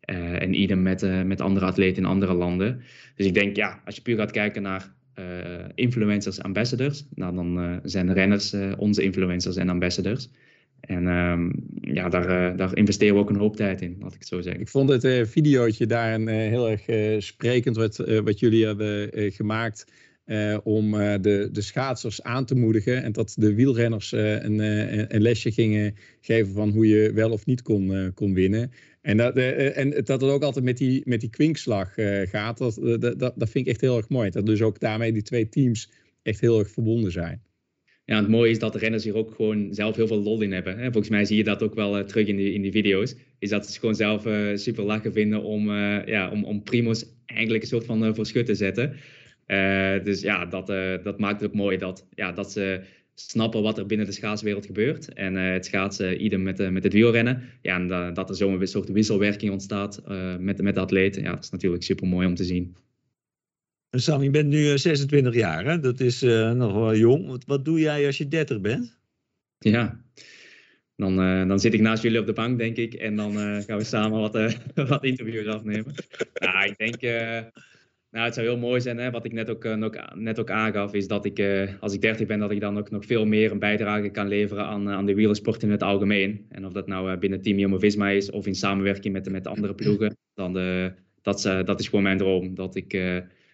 en 0.06 0.62
idem 0.62 0.82
met, 0.82 1.26
met 1.26 1.42
andere 1.42 1.66
atleten 1.66 2.04
in 2.04 2.10
andere 2.10 2.34
landen. 2.34 2.82
Dus 3.16 3.26
ik 3.26 3.34
denk, 3.34 3.56
ja, 3.56 3.82
als 3.86 3.96
je 3.96 4.02
puur 4.02 4.18
gaat 4.18 4.32
kijken 4.32 4.62
naar 4.62 4.94
influencers, 5.76 6.42
ambassadors. 6.42 7.06
Nou, 7.16 7.36
dan 7.36 7.60
uh, 7.60 7.78
zijn 7.84 8.14
renners 8.14 8.54
uh, 8.54 8.74
onze 8.78 9.04
influencers 9.04 9.56
en 9.56 9.70
ambassadors. 9.70 10.30
En 10.80 11.08
um, 11.08 11.52
ja, 11.82 12.10
daar, 12.10 12.56
daar 12.56 12.78
investeren 12.78 13.14
we 13.16 13.20
ook 13.20 13.30
een 13.30 13.36
hoop 13.36 13.56
tijd 13.56 13.82
in, 13.82 13.96
laat 14.00 14.14
ik 14.14 14.20
het 14.20 14.28
zo 14.28 14.42
zeggen. 14.42 14.62
Ik 14.62 14.70
vond 14.70 14.90
het 14.90 15.04
uh, 15.04 15.26
videootje 15.26 15.86
daar 15.86 16.14
een, 16.14 16.28
heel 16.28 16.70
erg 16.70 17.24
sprekend 17.24 17.76
wat, 17.76 17.98
wat 18.24 18.40
jullie 18.40 18.66
hebben 18.66 19.10
gemaakt. 19.32 19.86
om 20.64 20.92
de, 21.22 21.50
de 21.52 21.62
schaatsers 21.62 22.24
aan 22.24 22.46
te 22.46 22.56
moedigen. 22.56 23.04
En 23.04 23.12
dat 23.12 23.36
de 23.38 23.54
wielrenners 23.54 24.12
een, 24.12 24.60
een 25.16 25.22
lesje 25.22 25.52
gingen 25.52 25.96
geven 26.22 26.54
van 26.54 26.70
hoe 26.70 26.88
je 26.88 27.12
wel 27.14 27.32
of 27.32 27.46
niet 27.46 27.62
kon, 27.62 28.12
kon 28.14 28.34
winnen. 28.34 28.72
En 29.06 29.18
dat, 29.18 29.38
uh, 29.38 29.78
en 29.78 29.90
dat 29.90 30.08
het 30.08 30.24
ook 30.24 30.44
altijd 30.44 30.66
met 30.66 30.78
die, 30.78 31.02
met 31.06 31.20
die 31.20 31.30
kwinkslag 31.30 31.98
uh, 31.98 32.22
gaat, 32.22 32.58
dat, 32.58 32.80
dat, 33.00 33.20
dat 33.20 33.50
vind 33.50 33.66
ik 33.66 33.68
echt 33.68 33.82
heel 33.82 33.98
erg 33.98 34.10
mooi. 34.10 34.30
Dat 34.30 34.46
dus 34.46 34.62
ook 34.62 34.80
daarmee 34.80 35.12
die 35.12 35.22
twee 35.22 35.50
teams 35.50 35.92
echt 36.24 36.40
heel 36.40 36.60
erg 36.60 36.70
verbonden 36.70 37.12
zijn. 37.12 37.42
Ja, 38.06 38.18
het 38.18 38.28
mooie 38.28 38.52
is 38.52 38.60
dat 38.60 38.74
de 38.74 38.80
renners 38.80 39.04
hier 39.04 39.16
ook 39.16 39.36
gewoon 39.36 39.74
zelf 39.74 39.96
heel 39.96 40.08
veel 40.08 40.22
lol 40.22 40.42
in 40.42 40.52
hebben. 40.52 40.78
Hè? 40.78 40.84
Volgens 40.84 41.10
mij 41.10 41.26
zie 41.26 41.38
je 41.38 41.44
dat 41.44 41.64
ook 41.64 41.76
wel 41.76 42.06
terug 42.06 42.28
in 42.28 42.36
die, 42.36 42.54
in 42.54 42.62
die 42.62 42.72
video's. 42.72 43.16
Is 43.40 43.50
dat 43.50 43.68
ze 43.68 43.80
gewoon 43.80 43.96
zelf 43.96 44.28
super 44.56 44.84
lachen 44.84 45.14
vinden 45.14 45.44
om, 45.44 45.72
ja, 46.06 46.30
om, 46.32 46.44
om 46.44 46.64
Primos 46.64 47.06
eigenlijk 47.26 47.62
een 47.62 47.70
soort 47.70 47.86
van 47.86 48.16
voor 48.16 48.26
schut 48.26 48.46
te 48.46 48.56
zetten. 48.56 48.96
dus 50.04 50.22
ja, 50.22 50.46
dat, 50.46 50.68
dat 51.04 51.20
maakt 51.20 51.42
het 51.42 51.50
ook 51.50 51.56
mooi 51.56 51.78
dat, 51.78 52.08
ja, 52.16 52.32
dat 52.32 52.52
ze 52.52 52.82
snappen 53.16 53.62
wat 53.62 53.78
er 53.78 53.86
binnen 53.86 54.06
de 54.06 54.12
schaatswereld 54.12 54.66
gebeurt. 54.66 55.14
En 55.14 55.36
uh, 55.36 55.52
het 55.52 55.66
schaatsen, 55.66 56.24
idem 56.24 56.44
met, 56.44 56.60
uh, 56.60 56.70
met 56.70 56.84
het 56.84 56.94
wielrennen. 56.94 57.42
Ja, 57.62 57.76
en 57.76 58.14
dat 58.14 58.30
er 58.30 58.36
zo'n 58.36 58.68
soort 58.68 58.90
wisselwerking 58.90 59.52
ontstaat 59.52 60.02
uh, 60.08 60.36
met, 60.38 60.62
met 60.62 60.76
de 60.76 60.82
atleten. 60.82 61.22
Ja, 61.22 61.34
dat 61.34 61.44
is 61.44 61.50
natuurlijk 61.50 61.84
super 61.84 62.08
mooi 62.08 62.28
om 62.28 62.36
te 62.36 62.44
zien. 62.44 62.76
Sam, 63.90 64.24
je 64.24 64.30
bent 64.30 64.48
nu 64.48 64.78
26 64.78 65.34
jaar, 65.34 65.66
hè? 65.66 65.80
dat 65.80 66.00
is 66.00 66.22
nog 66.54 66.74
wel 66.74 66.96
jong. 66.96 67.28
Wat, 67.28 67.46
wat 67.46 67.66
doe 67.66 67.80
jij 67.80 68.06
als 68.06 68.18
je 68.18 68.28
30 68.28 68.62
bent? 68.62 68.98
Ja, 69.58 70.02
dan, 70.96 71.16
dan 71.48 71.60
zit 71.60 71.74
ik 71.74 71.82
naast 71.82 72.04
jullie 72.04 72.20
op 72.20 72.26
de 72.26 72.34
bank, 72.34 72.58
denk 72.58 72.78
ik. 72.78 72.94
En 72.94 73.16
dan 73.16 73.34
gaan 73.64 73.78
we 73.78 73.84
samen 73.84 74.20
wat, 74.20 74.34
wat 74.90 75.04
interviews 75.04 75.48
afnemen. 75.48 75.94
ja, 76.34 76.64
ik 76.64 76.78
denk 76.78 77.02
nou, 78.16 78.28
het 78.28 78.36
zou 78.36 78.48
heel 78.48 78.58
mooi 78.58 78.82
zijn, 78.82 78.98
hè, 78.98 79.12
wat 79.12 79.26
ik 79.26 79.34
net 79.34 79.50
ook, 79.50 79.66
uh, 79.66 79.88
net 80.14 80.40
ook 80.40 80.50
aangaf, 80.50 80.94
is 80.94 81.08
dat 81.08 81.26
ik, 81.26 81.40
uh, 81.40 81.70
als 81.80 81.94
ik 81.94 82.02
30 82.02 82.28
ben, 82.28 82.40
dat 82.40 82.52
ik 82.52 82.60
dan 82.60 82.78
ook 82.78 82.92
nog 82.92 83.06
veel 83.06 83.26
meer 83.26 83.52
een 83.52 83.60
bijdrage 83.60 84.10
kan 84.10 84.28
leveren 84.28 84.66
aan, 84.66 84.90
aan 84.90 85.06
de 85.06 85.14
wielersport 85.14 85.64
in 85.64 85.72
het 85.72 85.84
algemeen. 85.84 86.46
En 86.50 86.66
of 86.66 86.74
dat 86.74 86.88
nou 86.88 87.18
binnen 87.18 87.42
Team 87.42 87.60
Jumbo-Visma 87.60 88.10
is 88.10 88.30
of 88.30 88.48
in 88.48 88.56
samenwerking 88.56 89.14
met, 89.14 89.30
met 89.32 89.48
andere 89.48 89.74
ploegen, 89.74 90.18
dan 90.34 90.54
dat, 91.22 91.42
dat 91.66 91.80
is 91.80 91.88
gewoon 91.88 92.04
mijn 92.04 92.18
droom. 92.18 92.56
Dat 92.56 92.76
ik 92.76 92.90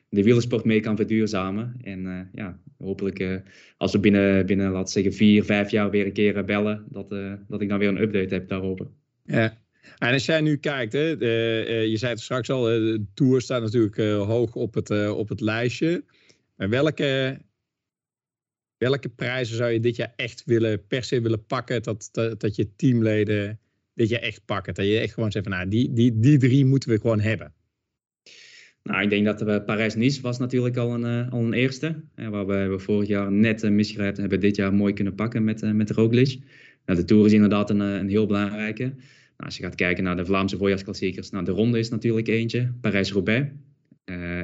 de 0.09 0.23
wielersport 0.23 0.65
mee 0.65 0.79
kan 0.79 0.95
verduurzamen. 0.95 1.75
En 1.83 2.29
ja, 2.33 2.59
hopelijk 2.77 3.41
als 3.77 3.91
we 3.91 3.99
binnen, 3.99 4.45
binnen, 4.45 4.71
laten 4.71 4.91
zeggen, 4.91 5.13
vier, 5.13 5.43
vijf 5.43 5.71
jaar 5.71 5.89
weer 5.89 6.05
een 6.05 6.13
keer 6.13 6.45
bellen, 6.45 6.85
dat, 6.89 7.09
dat 7.47 7.61
ik 7.61 7.69
dan 7.69 7.79
weer 7.79 7.89
een 7.89 8.01
update 8.01 8.33
heb 8.33 8.47
daarover. 8.47 8.87
Ja, 9.25 9.60
en 9.97 10.13
als 10.13 10.25
jij 10.25 10.41
nu 10.41 10.57
kijkt, 10.57 10.93
hè, 10.93 11.17
de, 11.17 11.65
uh, 11.67 11.85
je 11.85 11.97
zei 11.97 12.11
het 12.11 12.21
straks 12.21 12.49
al, 12.49 12.63
de 12.63 13.05
Tour 13.13 13.41
staat 13.41 13.61
natuurlijk 13.61 13.97
uh, 13.97 14.25
hoog 14.25 14.55
op 14.55 14.73
het, 14.73 14.89
uh, 14.89 15.17
op 15.17 15.29
het 15.29 15.41
lijstje. 15.41 16.03
Maar 16.55 16.69
welke, 16.69 17.39
welke 18.77 19.09
prijzen 19.09 19.55
zou 19.55 19.71
je 19.71 19.79
dit 19.79 19.95
jaar 19.95 20.13
echt 20.15 20.43
willen, 20.45 20.87
per 20.87 21.03
se 21.03 21.21
willen 21.21 21.45
pakken, 21.45 21.83
dat, 21.83 22.09
dat, 22.11 22.39
dat 22.39 22.55
je 22.55 22.75
teamleden 22.75 23.59
dat 23.93 24.09
je 24.09 24.19
echt 24.19 24.45
pakt. 24.45 24.75
Dat 24.75 24.85
je 24.85 24.99
echt 24.99 25.13
gewoon 25.13 25.31
zegt 25.31 25.47
van 25.47 25.57
nou, 25.57 25.69
die, 25.69 25.93
die, 25.93 26.19
die 26.19 26.37
drie 26.37 26.65
moeten 26.65 26.89
we 26.89 26.99
gewoon 26.99 27.19
hebben. 27.19 27.53
Nou, 28.83 29.03
ik 29.03 29.09
denk 29.09 29.25
dat 29.25 29.65
Parijs-Nice 29.65 30.21
was 30.21 30.37
natuurlijk 30.37 30.77
al 30.77 30.93
een, 30.93 31.29
al 31.29 31.39
een 31.39 31.53
eerste. 31.53 32.03
Uh, 32.15 32.29
waar 32.29 32.47
we, 32.47 32.79
vorig 32.79 33.07
jaar 33.07 33.31
net 33.31 33.63
uh, 33.63 33.71
misgrijpt 33.71 34.17
hebben 34.17 34.39
dit 34.39 34.55
jaar 34.55 34.73
mooi 34.73 34.93
kunnen 34.93 35.15
pakken 35.15 35.43
met, 35.43 35.73
met 35.73 35.91
Roglic. 35.91 36.39
Nou, 36.85 36.99
de 36.99 37.05
Tour 37.05 37.25
is 37.25 37.33
inderdaad 37.33 37.69
een, 37.69 37.79
een 37.79 38.09
heel 38.09 38.25
belangrijke. 38.25 38.93
Nou, 39.41 39.53
als 39.53 39.61
je 39.61 39.67
gaat 39.69 39.75
kijken 39.75 40.03
naar 40.03 40.15
de 40.15 40.25
Vlaamse 40.25 40.57
voorjaarsklassiekers, 40.57 41.29
nou, 41.29 41.45
de 41.45 41.51
Ronde 41.51 41.79
is 41.79 41.89
natuurlijk 41.89 42.27
eentje, 42.27 42.73
Parijs-Roubaix. 42.81 43.49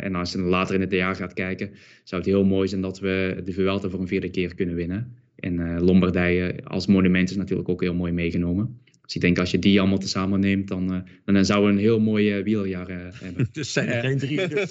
en 0.02 0.16
als 0.16 0.32
je 0.32 0.40
later 0.40 0.76
in 0.76 0.82
het 0.82 0.92
jaar 0.92 1.16
gaat 1.16 1.34
kijken, 1.34 1.70
zou 2.04 2.22
het 2.22 2.30
heel 2.30 2.46
mooi 2.46 2.68
zijn 2.68 2.82
dat 2.82 3.00
we 3.00 3.42
de 3.44 3.54
Vuelta 3.54 3.90
voor 3.90 4.00
een 4.00 4.08
vierde 4.08 4.30
keer 4.30 4.56
kunnen 4.56 4.76
winnen. 4.76 5.16
En 5.36 5.82
Lombardije 5.82 6.64
als 6.64 6.88
monument 6.88 7.30
is 7.30 7.36
natuurlijk 7.36 7.70
ook 7.70 7.82
heel 7.82 7.94
mooi 7.94 8.12
meegenomen. 8.12 8.80
Dus 9.08 9.16
ik 9.16 9.22
denk 9.22 9.40
als 9.40 9.52
je 9.52 9.60
die 9.60 9.80
allemaal 9.80 9.98
tezamen 9.98 10.40
neemt, 10.40 10.68
dan, 10.68 10.94
uh, 10.94 11.00
dan 11.26 11.46
zouden 11.46 11.70
we 11.70 11.76
een 11.76 11.84
heel 11.84 12.00
mooi 12.00 12.38
uh, 12.38 12.44
wielerjaar 12.44 12.90
uh, 12.90 12.98
hebben. 13.12 13.50
Dus 13.54 13.74
zijn 13.74 13.88
er 13.88 14.02
geen 14.02 14.18
drie, 14.18 14.48
dus 14.48 14.70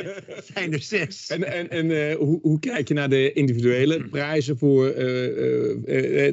zijn 0.54 0.72
er 0.72 0.82
zes. 0.82 1.28
En, 1.28 1.44
en, 1.44 1.70
en 1.70 2.16
hoe, 2.16 2.38
hoe 2.42 2.58
kijk 2.58 2.88
je 2.88 2.94
naar 2.94 3.08
de 3.08 3.32
individuele 3.32 4.08
prijzen 4.08 4.58
voor, 4.58 4.94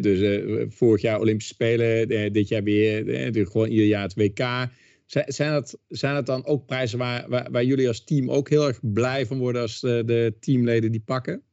dus 0.02 0.44
vorig 0.70 1.02
jaar 1.02 1.20
Olympische 1.20 1.54
Spelen, 1.54 2.08
dit 2.34 2.48
jaar 2.48 2.64
weer, 2.64 3.48
gewoon 3.48 3.68
ieder 3.68 3.86
jaar 3.86 4.04
het 4.04 4.14
WK. 4.14 4.70
Zijn 5.26 5.52
dat, 5.52 5.80
zijn 5.88 6.14
dat 6.14 6.26
dan 6.26 6.46
ook 6.46 6.66
prijzen 6.66 6.98
waar, 6.98 7.26
waar, 7.30 7.52
waar 7.52 7.64
jullie 7.64 7.88
als 7.88 8.04
team 8.04 8.32
ook 8.32 8.50
heel 8.50 8.68
erg 8.68 8.80
blij 8.82 9.26
van 9.26 9.38
worden 9.38 9.62
als 9.62 9.80
de, 9.80 10.04
de 10.06 10.34
teamleden 10.40 10.92
die 10.92 11.04
pakken? 11.06 11.44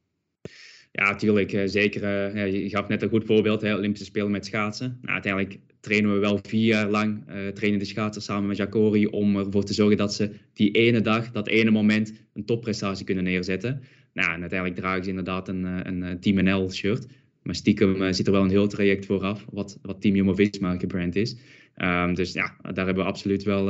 Ja, 0.95 1.09
natuurlijk. 1.09 1.61
Zeker. 1.65 2.35
Ja, 2.37 2.43
je 2.43 2.69
gaf 2.69 2.87
net 2.87 3.01
een 3.01 3.09
goed 3.09 3.25
voorbeeld, 3.25 3.61
hè, 3.61 3.75
Olympische 3.75 4.05
Spelen 4.05 4.31
met 4.31 4.45
schaatsen. 4.45 4.97
Nou, 5.01 5.13
uiteindelijk 5.13 5.59
trainen 5.79 6.13
we 6.13 6.19
wel 6.19 6.39
vier 6.43 6.65
jaar 6.65 6.89
lang, 6.89 7.23
uh, 7.29 7.47
trainen 7.47 7.79
de 7.79 7.85
schaatsers 7.85 8.25
samen 8.25 8.47
met 8.47 8.57
Jacori 8.57 9.05
om 9.05 9.37
ervoor 9.37 9.63
te 9.63 9.73
zorgen 9.73 9.97
dat 9.97 10.13
ze 10.13 10.31
die 10.53 10.71
ene 10.71 11.01
dag, 11.01 11.31
dat 11.31 11.47
ene 11.47 11.71
moment, 11.71 12.13
een 12.33 12.45
topprestatie 12.45 13.05
kunnen 13.05 13.23
neerzetten. 13.23 13.81
Nou, 14.13 14.33
en 14.33 14.39
uiteindelijk 14.39 14.79
dragen 14.79 15.03
ze 15.03 15.09
inderdaad 15.09 15.47
een, 15.47 15.65
eh, 15.65 15.79
een, 15.83 16.19
Team 16.19 16.43
NL 16.43 16.71
shirt. 16.71 17.07
Maar 17.41 17.55
stiekem 17.55 18.13
zit 18.13 18.27
er 18.27 18.33
wel 18.33 18.43
een 18.43 18.49
heel 18.49 18.67
traject 18.67 19.05
vooraf, 19.05 19.45
wat, 19.51 19.79
wat 19.81 20.01
Team 20.01 20.15
Jumbo-Visma 20.15 20.77
gebrand 20.77 21.15
is. 21.15 21.37
Um, 21.77 22.13
dus 22.13 22.33
ja, 22.33 22.55
daar 22.61 22.85
hebben 22.85 23.03
we 23.03 23.09
absoluut 23.09 23.43
wel, 23.43 23.65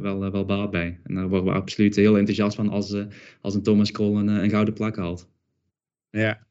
wel, 0.00 0.30
wel 0.30 0.44
baat 0.44 0.70
bij. 0.70 1.00
En 1.02 1.14
daar 1.14 1.28
worden 1.28 1.52
we 1.52 1.58
absoluut 1.58 1.96
heel 1.96 2.18
enthousiast 2.18 2.56
van 2.56 2.68
als, 2.68 2.96
als 3.40 3.54
een 3.54 3.62
Thomas 3.62 3.90
Krol 3.90 4.18
een, 4.18 4.28
een 4.28 4.50
gouden 4.50 4.74
plak 4.74 4.96
haalt. 4.96 5.28
Ja, 6.10 6.45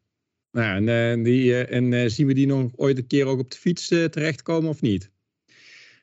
nou, 0.56 0.88
en, 0.88 1.18
uh, 1.18 1.24
die, 1.24 1.46
uh, 1.46 1.72
en 1.72 1.92
uh, 1.92 2.08
zien 2.08 2.28
we 2.28 2.34
die 2.34 2.48
nog 2.48 2.72
ooit 2.76 2.98
een 2.98 3.08
keer 3.08 3.26
ook 3.26 3.40
op 3.40 3.52
de 3.52 3.58
fiets 3.58 3.88
terechtkomen 3.88 4.70
of 4.70 4.82
niet? 4.82 5.12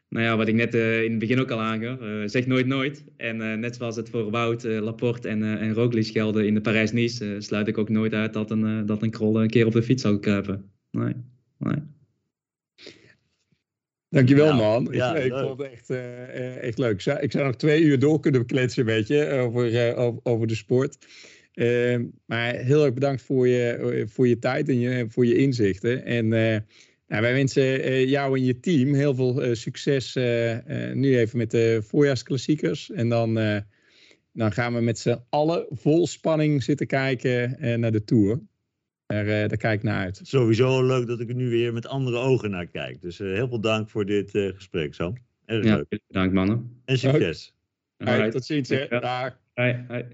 Nou 0.09 0.25
ja, 0.25 0.37
wat 0.37 0.49
ik 0.49 0.55
net 0.55 0.75
in 0.75 1.11
het 1.11 1.19
begin 1.19 1.41
ook 1.41 1.51
al 1.51 1.61
aangaf, 1.61 1.99
zeg 2.31 2.47
nooit 2.47 2.67
nooit. 2.67 3.05
En 3.17 3.61
net 3.61 3.77
zoals 3.77 3.97
het 3.97 4.09
voor 4.11 4.31
Wout, 4.31 4.63
Laporte 4.63 5.29
en, 5.29 5.43
en 5.43 5.73
Roglic 5.73 6.07
gelden 6.07 6.47
in 6.47 6.55
de 6.55 6.61
Parijs-Nice, 6.61 7.37
sluit 7.39 7.69
ik 7.69 7.79
ook 7.79 7.89
nooit 7.89 8.13
uit 8.13 8.33
dat 8.33 8.51
een, 8.51 8.87
dat 8.87 9.03
een 9.03 9.11
krol 9.11 9.41
een 9.41 9.51
keer 9.51 9.67
op 9.67 9.73
de 9.73 9.83
fiets 9.83 10.03
zou 10.03 10.19
kruipen. 10.19 10.71
Nee, 10.91 11.15
nee. 11.59 11.77
Dankjewel 14.09 14.55
man. 14.55 14.89
Ja, 14.91 15.17
ik, 15.17 15.25
ik 15.25 15.39
vond 15.39 15.59
het 15.59 15.71
echt, 15.71 15.91
echt 16.61 16.79
leuk. 16.79 16.93
Ik 16.93 17.01
zou, 17.01 17.21
ik 17.21 17.33
zou 17.33 17.45
nog 17.45 17.57
twee 17.57 17.83
uur 17.83 17.99
door 17.99 18.21
kunnen 18.21 18.47
kletsen 18.47 18.81
een 18.81 18.95
beetje 18.95 19.31
over, 19.31 19.97
over, 19.97 20.21
over 20.23 20.47
de 20.47 20.55
sport. 20.55 21.07
Uh, 21.55 21.99
maar 22.27 22.55
heel 22.55 22.85
erg 22.85 22.95
bedankt 22.95 23.23
voor 23.23 23.49
je, 23.49 24.05
voor 24.09 24.29
je 24.29 24.39
tijd 24.39 24.69
en 24.69 24.79
je, 24.79 25.07
voor 25.09 25.27
je 25.27 25.37
inzichten. 25.37 26.05
En 26.05 26.25
uh, 26.25 26.57
nou, 27.07 27.23
wij 27.23 27.33
wensen 27.33 27.63
uh, 27.63 28.09
jou 28.09 28.39
en 28.39 28.45
je 28.45 28.61
team 28.61 28.95
heel 28.95 29.15
veel 29.15 29.55
succes 29.55 30.15
nu 30.95 31.19
even 31.19 31.39
met 31.39 31.51
de 31.51 31.83
voorjaarsklassiekers. 31.87 32.91
En 32.91 33.09
dan, 33.09 33.35
dan 34.33 34.53
gaan 34.53 34.75
we 34.75 34.81
met 34.81 34.99
z'n 34.99 35.21
allen 35.29 35.67
vol 35.71 36.07
spanning 36.07 36.63
zitten 36.63 36.87
kijken 36.87 37.57
naar 37.81 37.93
de 37.93 38.05
Tour. 38.05 38.41
Daar, 39.07 39.25
daar 39.25 39.57
kijk 39.57 39.79
ik 39.79 39.83
naar 39.83 40.05
uit. 40.05 40.21
Sowieso 40.23 40.87
leuk 40.87 41.07
dat 41.07 41.21
ik 41.21 41.29
er 41.29 41.35
nu 41.35 41.49
weer 41.49 41.73
met 41.73 41.87
andere 41.87 42.17
ogen 42.17 42.51
naar 42.51 42.67
kijk. 42.67 43.01
Dus 43.01 43.19
heel 43.19 43.49
veel 43.49 43.61
dank 43.61 43.91
voor 43.91 44.07
dit 44.07 44.31
gesprek, 44.31 44.95
Sam. 44.95 45.17
Erg 45.45 45.65
ja, 45.65 45.77
leuk. 45.77 46.01
Bedankt 46.07 46.35
mannen. 46.35 46.81
En 46.85 46.99
succes. 46.99 47.55
Hey, 47.97 48.31
tot 48.31 48.45
ziens. 48.45 48.69
Hè. 48.69 48.87
Dag. 48.89 49.39
Hoi, 49.55 50.05